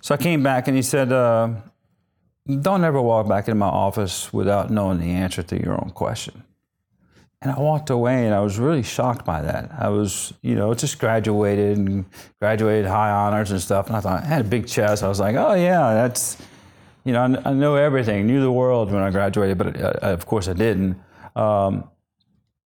So 0.02 0.16
I 0.16 0.18
came 0.18 0.42
back, 0.42 0.68
and 0.68 0.76
he 0.76 0.82
said, 0.82 1.12
uh, 1.12 1.50
"Don't 2.48 2.84
ever 2.84 3.00
walk 3.00 3.30
back 3.30 3.48
into 3.48 3.56
my 3.56 3.68
office 3.68 4.34
without 4.34 4.72
knowing 4.72 5.00
the 5.00 5.12
answer 5.12 5.44
to 5.44 5.64
your 5.64 5.74
own 5.74 5.92
question." 5.94 6.44
And 7.42 7.52
I 7.52 7.60
walked 7.60 7.92
away, 7.92 8.26
and 8.26 8.34
I 8.34 8.40
was 8.40 8.58
really 8.58 8.84
shocked 8.84 9.26
by 9.26 9.44
that. 9.44 9.72
I 9.78 9.90
was, 9.90 10.34
you 10.42 10.56
know, 10.56 10.74
just 10.74 11.00
graduated 11.00 11.78
and 11.78 12.04
graduated 12.40 12.88
high 12.88 13.12
honors 13.12 13.52
and 13.52 13.62
stuff, 13.62 13.88
and 13.88 13.96
I 13.96 14.02
thought 14.02 14.24
I 14.24 14.26
had 14.26 14.42
a 14.42 14.50
big 14.50 14.68
chest. 14.68 15.04
I 15.04 15.08
was 15.08 15.20
like, 15.20 15.36
"Oh 15.36 15.54
yeah, 15.54 15.94
that's." 15.94 16.36
You 17.04 17.14
know, 17.14 17.42
I, 17.46 17.54
know 17.54 17.76
everything, 17.76 18.28
knew 18.28 18.42
the 18.42 18.52
world 18.52 18.92
when 18.92 19.02
I 19.02 19.10
graduated, 19.10 19.58
but 19.58 19.80
uh, 19.80 19.94
of 20.02 20.26
course 20.26 20.48
I 20.48 20.54
didn't. 20.54 21.00
Um, 21.36 21.90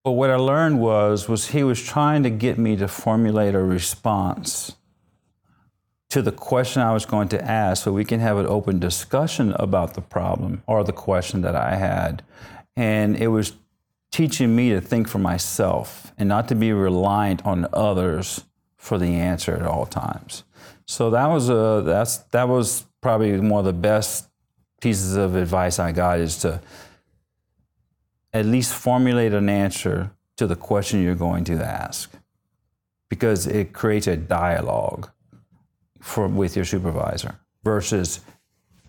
but 0.02 0.12
what 0.12 0.30
I 0.30 0.36
learned 0.36 0.80
was 0.80 1.28
was 1.28 1.48
he 1.48 1.62
was 1.62 1.82
trying 1.82 2.22
to 2.24 2.30
get 2.30 2.58
me 2.58 2.76
to 2.76 2.88
formulate 2.88 3.54
a 3.54 3.62
response 3.62 4.76
to 6.10 6.22
the 6.22 6.32
question 6.32 6.82
I 6.82 6.92
was 6.92 7.06
going 7.06 7.28
to 7.30 7.42
ask, 7.42 7.84
so 7.84 7.92
we 7.92 8.04
can 8.04 8.20
have 8.20 8.36
an 8.36 8.46
open 8.46 8.78
discussion 8.78 9.52
about 9.58 9.94
the 9.94 10.00
problem 10.00 10.62
or 10.66 10.84
the 10.84 10.92
question 10.92 11.40
that 11.40 11.56
I 11.56 11.76
had. 11.76 12.22
And 12.76 13.16
it 13.16 13.28
was 13.28 13.54
teaching 14.12 14.54
me 14.54 14.70
to 14.70 14.80
think 14.80 15.08
for 15.08 15.18
myself 15.18 16.12
and 16.16 16.28
not 16.28 16.48
to 16.48 16.54
be 16.54 16.72
reliant 16.72 17.44
on 17.44 17.66
others 17.72 18.44
for 18.76 18.98
the 18.98 19.14
answer 19.14 19.56
at 19.56 19.62
all 19.62 19.86
times. 19.86 20.44
So 20.86 21.10
that 21.10 21.26
was 21.26 21.48
a 21.48 21.82
that's 21.84 22.18
that 22.18 22.48
was 22.48 22.84
probably 23.04 23.38
one 23.38 23.58
of 23.58 23.66
the 23.66 23.72
best 23.74 24.28
pieces 24.80 25.14
of 25.14 25.36
advice 25.36 25.78
I 25.78 25.92
got 25.92 26.20
is 26.20 26.38
to 26.38 26.62
at 28.32 28.46
least 28.46 28.72
formulate 28.72 29.34
an 29.34 29.50
answer 29.50 30.10
to 30.38 30.46
the 30.46 30.56
question 30.56 31.02
you're 31.02 31.14
going 31.14 31.44
to 31.44 31.62
ask 31.62 32.10
because 33.10 33.46
it 33.46 33.74
creates 33.74 34.06
a 34.06 34.16
dialogue 34.16 35.10
for, 36.00 36.26
with 36.26 36.56
your 36.56 36.64
supervisor 36.64 37.38
versus 37.62 38.20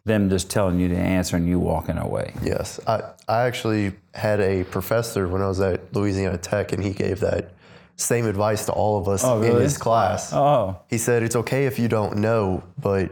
them 0.06 0.30
just 0.30 0.50
telling 0.50 0.80
you 0.80 0.88
the 0.88 0.96
answer 0.96 1.36
and 1.36 1.46
you 1.46 1.60
walking 1.60 1.98
away. 1.98 2.34
Yes. 2.42 2.80
I, 2.88 3.02
I 3.28 3.42
actually 3.42 3.96
had 4.14 4.40
a 4.40 4.64
professor 4.64 5.28
when 5.28 5.42
I 5.42 5.50
was 5.50 5.60
at 5.60 5.94
Louisiana 5.94 6.38
Tech 6.38 6.72
and 6.72 6.82
he 6.82 6.94
gave 6.94 7.20
that 7.20 7.52
same 7.98 8.28
advice 8.28 8.66
to 8.68 8.72
all 8.72 8.98
of 8.98 9.10
us 9.10 9.26
oh, 9.26 9.42
really? 9.42 9.58
in 9.58 9.62
his 9.64 9.78
class. 9.78 10.32
Oh. 10.32 10.80
He 10.90 11.00
said 11.00 11.22
it's 11.22 11.36
okay 11.36 11.66
if 11.66 11.78
you 11.78 11.90
don't 11.90 12.16
know, 12.16 12.64
but 12.78 13.12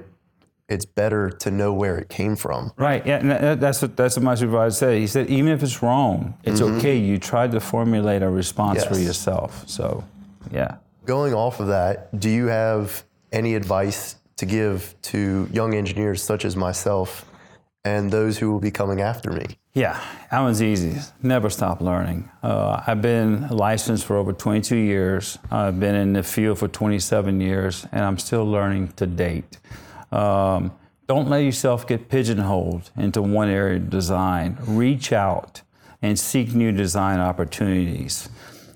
it's 0.69 0.86
better 0.86 1.30
to 1.30 1.52
know 1.52 1.73
where 1.73 1.97
it 1.97 2.10
came 2.10 2.36
from. 2.36 2.71
Right. 2.78 3.06
Yeah. 3.06 3.17
And 3.17 3.62
that's 3.62 3.82
what 3.82 3.97
that's 3.97 4.15
what 4.15 4.23
my 4.23 4.36
supervisor 4.36 4.76
said. 4.76 4.97
He 4.97 5.08
said 5.08 5.28
even 5.28 5.52
if 5.52 5.63
it's 5.63 5.82
wrong, 5.82 6.38
it's 6.43 6.62
mm-hmm. 6.62 6.78
okay. 6.78 6.97
You 6.97 7.17
tried 7.17 7.52
to 7.52 7.60
formulate 7.60 8.23
a 8.23 8.30
response 8.30 8.80
yes. 8.80 8.88
for 8.88 8.97
yourself. 8.97 9.67
So, 9.67 10.04
yeah. 10.52 10.78
Going 11.06 11.34
off 11.34 11.60
of 11.60 11.67
that, 11.67 12.17
do 12.17 12.30
you 12.30 12.47
have 12.47 13.04
any 13.32 13.56
advice 13.56 14.15
to 14.38 14.45
give 14.45 14.95
to 15.02 15.49
young 15.52 15.73
engineers 15.73 16.23
such 16.23 16.45
as 16.45 16.56
myself 16.56 17.26
and 17.86 18.10
those 18.10 18.38
who 18.38 18.52
will 18.52 18.62
be 18.62 18.71
coming 18.71 19.02
after 19.02 19.32
me? 19.32 19.45
Yeah, 19.73 19.99
that 20.30 20.39
one's 20.39 20.62
easy. 20.62 20.99
Never 21.23 21.49
stop 21.49 21.82
learning. 21.82 22.30
Uh, 22.43 22.82
I've 22.86 23.02
been 23.02 23.47
licensed 23.49 24.06
for 24.06 24.17
over 24.17 24.32
22 24.32 24.76
years. 24.76 25.39
I've 25.49 25.80
been 25.80 25.95
in 25.95 26.13
the 26.13 26.21
field 26.21 26.60
for 26.60 26.67
27 26.67 27.41
years, 27.41 27.88
and 27.91 28.06
I'm 28.06 28.19
still 28.19 28.45
learning 28.45 28.89
to 28.97 29.08
date. 29.08 29.58
Um, 30.13 30.71
don't 31.08 31.28
let 31.28 31.39
yourself 31.39 31.86
get 31.88 32.08
pigeonholed 32.08 32.91
into 32.95 33.21
one 33.21 33.49
area 33.49 33.78
of 33.78 33.89
design. 33.89 34.58
Reach 34.62 35.12
out 35.12 35.62
and 36.02 36.17
seek 36.17 36.54
new 36.54 36.71
design 36.71 37.19
opportunities. 37.19 38.30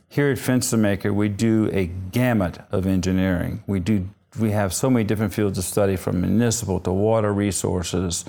Here 0.09 0.31
at 0.31 0.37
Fenstermaker, 0.37 1.13
we 1.13 1.29
do 1.29 1.69
a 1.71 1.85
gamut 1.85 2.59
of 2.71 2.87
engineering. 2.87 3.63
We 3.67 3.79
do 3.79 4.09
we 4.39 4.51
have 4.51 4.73
so 4.73 4.89
many 4.89 5.03
different 5.03 5.33
fields 5.33 5.57
of 5.57 5.63
study 5.63 5.95
from 5.95 6.21
municipal 6.21 6.79
to 6.81 6.91
water 6.91 7.33
resources 7.33 8.23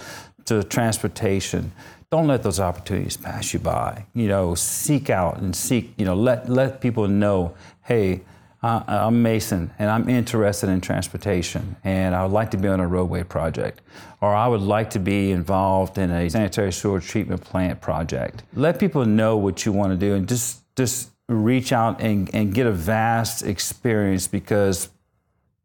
to 0.47 0.63
transportation. 0.63 1.73
Don't 2.11 2.27
let 2.27 2.43
those 2.43 2.59
opportunities 2.61 3.17
pass 3.17 3.53
you 3.53 3.61
by. 3.61 4.07
You 4.15 4.29
know, 4.29 4.55
seek 4.55 5.11
out 5.11 5.39
and 5.39 5.55
seek, 5.55 5.93
you 5.99 6.07
know, 6.07 6.15
let 6.15 6.49
let 6.49 6.81
people 6.81 7.09
know, 7.09 7.55
hey, 7.85 8.23
uh, 8.63 8.83
I'm 8.87 9.23
Mason 9.23 9.73
and 9.79 9.89
I'm 9.89 10.09
interested 10.09 10.69
in 10.69 10.81
transportation 10.81 11.77
and 11.85 12.15
I 12.15 12.25
would 12.25 12.33
like 12.33 12.51
to 12.53 12.57
be 12.57 12.69
on 12.69 12.81
a 12.81 12.87
roadway 12.87 13.23
project 13.23 13.83
or 14.21 14.35
I 14.35 14.49
would 14.49 14.61
like 14.61 14.91
to 14.91 14.99
be 14.99 15.31
involved 15.31 15.97
in 15.97 16.11
a 16.11 16.29
sanitary 16.29 16.73
sewer 16.73 17.01
treatment 17.01 17.43
plant 17.43 17.81
project. 17.81 18.43
Let 18.55 18.81
people 18.81 19.05
know 19.05 19.37
what 19.37 19.65
you 19.65 19.73
want 19.73 19.93
to 19.93 19.97
do 19.97 20.15
and 20.15 20.29
just, 20.29 20.63
just 20.77 21.11
reach 21.29 21.73
out 21.73 22.01
and, 22.01 22.33
and 22.35 22.53
get 22.53 22.67
a 22.67 22.73
vast 22.73 23.45
experience 23.45 24.27
because 24.27 24.89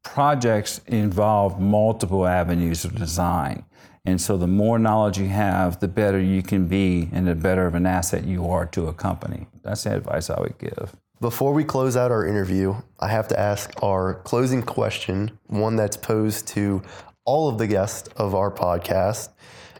projects 0.03 0.81
involve 0.85 1.59
multiple 1.59 2.27
avenues 2.27 2.85
of 2.85 2.95
design. 2.95 3.65
And 4.05 4.19
so 4.19 4.35
the 4.35 4.47
more 4.47 4.77
knowledge 4.77 5.17
you 5.17 5.29
have, 5.29 5.79
the 5.79 5.87
better 5.87 6.19
you 6.19 6.43
can 6.43 6.67
be 6.67 7.09
and 7.13 7.25
the 7.25 7.35
better 7.35 7.65
of 7.65 7.73
an 7.73 7.85
asset 7.85 8.25
you 8.25 8.49
are 8.49 8.65
to 8.67 8.87
a 8.87 8.93
company. 8.93 9.47
That's 9.63 9.85
the 9.85 9.95
advice 9.95 10.29
I 10.29 10.39
would 10.41 10.57
give. 10.59 10.93
Before 11.23 11.53
we 11.53 11.63
close 11.63 11.95
out 11.95 12.11
our 12.11 12.25
interview, 12.25 12.75
I 12.99 13.07
have 13.07 13.29
to 13.29 13.39
ask 13.39 13.71
our 13.81 14.15
closing 14.25 14.61
question, 14.61 15.39
one 15.47 15.77
that's 15.77 15.95
posed 15.95 16.49
to 16.49 16.81
all 17.23 17.47
of 17.47 17.57
the 17.57 17.65
guests 17.65 18.09
of 18.17 18.35
our 18.35 18.51
podcast. 18.51 19.29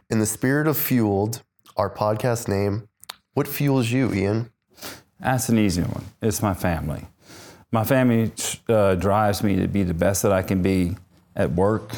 In 0.08 0.20
the 0.20 0.24
spirit 0.24 0.66
of 0.66 0.78
Fueled, 0.78 1.42
our 1.76 1.90
podcast 1.90 2.48
name, 2.48 2.88
what 3.34 3.46
fuels 3.46 3.90
you, 3.90 4.10
Ian? 4.14 4.52
That's 5.20 5.50
an 5.50 5.58
easy 5.58 5.82
one. 5.82 6.06
It's 6.22 6.40
my 6.40 6.54
family. 6.54 7.08
My 7.70 7.84
family 7.84 8.32
uh, 8.70 8.94
drives 8.94 9.42
me 9.42 9.56
to 9.56 9.68
be 9.68 9.82
the 9.82 9.92
best 9.92 10.22
that 10.22 10.32
I 10.32 10.40
can 10.40 10.62
be 10.62 10.96
at 11.36 11.52
work, 11.52 11.94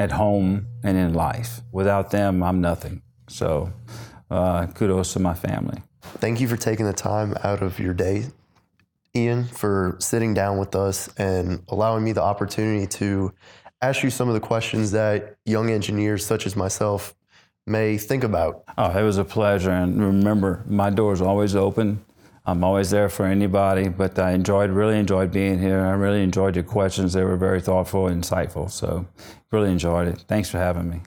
at 0.00 0.10
home, 0.10 0.66
and 0.82 0.98
in 0.98 1.14
life. 1.14 1.60
Without 1.70 2.10
them, 2.10 2.42
I'm 2.42 2.60
nothing. 2.60 3.02
So, 3.28 3.72
uh, 4.32 4.66
kudos 4.66 5.12
to 5.12 5.20
my 5.20 5.34
family. 5.34 5.80
Thank 6.02 6.40
you 6.40 6.48
for 6.48 6.56
taking 6.56 6.86
the 6.86 6.92
time 6.92 7.36
out 7.44 7.62
of 7.62 7.78
your 7.78 7.94
day 7.94 8.24
Ian, 9.16 9.44
for 9.44 9.96
sitting 10.00 10.34
down 10.34 10.58
with 10.58 10.74
us 10.74 11.08
and 11.16 11.62
allowing 11.68 12.02
me 12.02 12.12
the 12.12 12.22
opportunity 12.22 12.86
to 12.98 13.32
ask 13.80 14.02
you 14.02 14.10
some 14.10 14.28
of 14.28 14.34
the 14.34 14.40
questions 14.40 14.90
that 14.92 15.36
young 15.44 15.70
engineers 15.70 16.26
such 16.26 16.46
as 16.46 16.56
myself 16.56 17.14
may 17.66 17.96
think 17.96 18.24
about. 18.24 18.64
Oh, 18.76 18.90
it 18.90 19.02
was 19.02 19.18
a 19.18 19.24
pleasure. 19.24 19.70
And 19.70 20.00
remember, 20.00 20.64
my 20.66 20.90
door 20.90 21.12
is 21.12 21.20
always 21.20 21.54
open. 21.54 22.04
I'm 22.46 22.62
always 22.62 22.90
there 22.90 23.08
for 23.08 23.24
anybody, 23.24 23.88
but 23.88 24.18
I 24.18 24.32
enjoyed, 24.32 24.70
really 24.70 24.98
enjoyed 24.98 25.30
being 25.30 25.58
here. 25.58 25.80
I 25.80 25.92
really 25.92 26.22
enjoyed 26.22 26.56
your 26.56 26.64
questions. 26.64 27.14
They 27.14 27.24
were 27.24 27.36
very 27.36 27.60
thoughtful 27.60 28.08
and 28.08 28.22
insightful. 28.22 28.70
So, 28.70 29.06
really 29.50 29.70
enjoyed 29.70 30.08
it. 30.08 30.24
Thanks 30.28 30.50
for 30.50 30.58
having 30.58 30.90
me. 30.90 31.00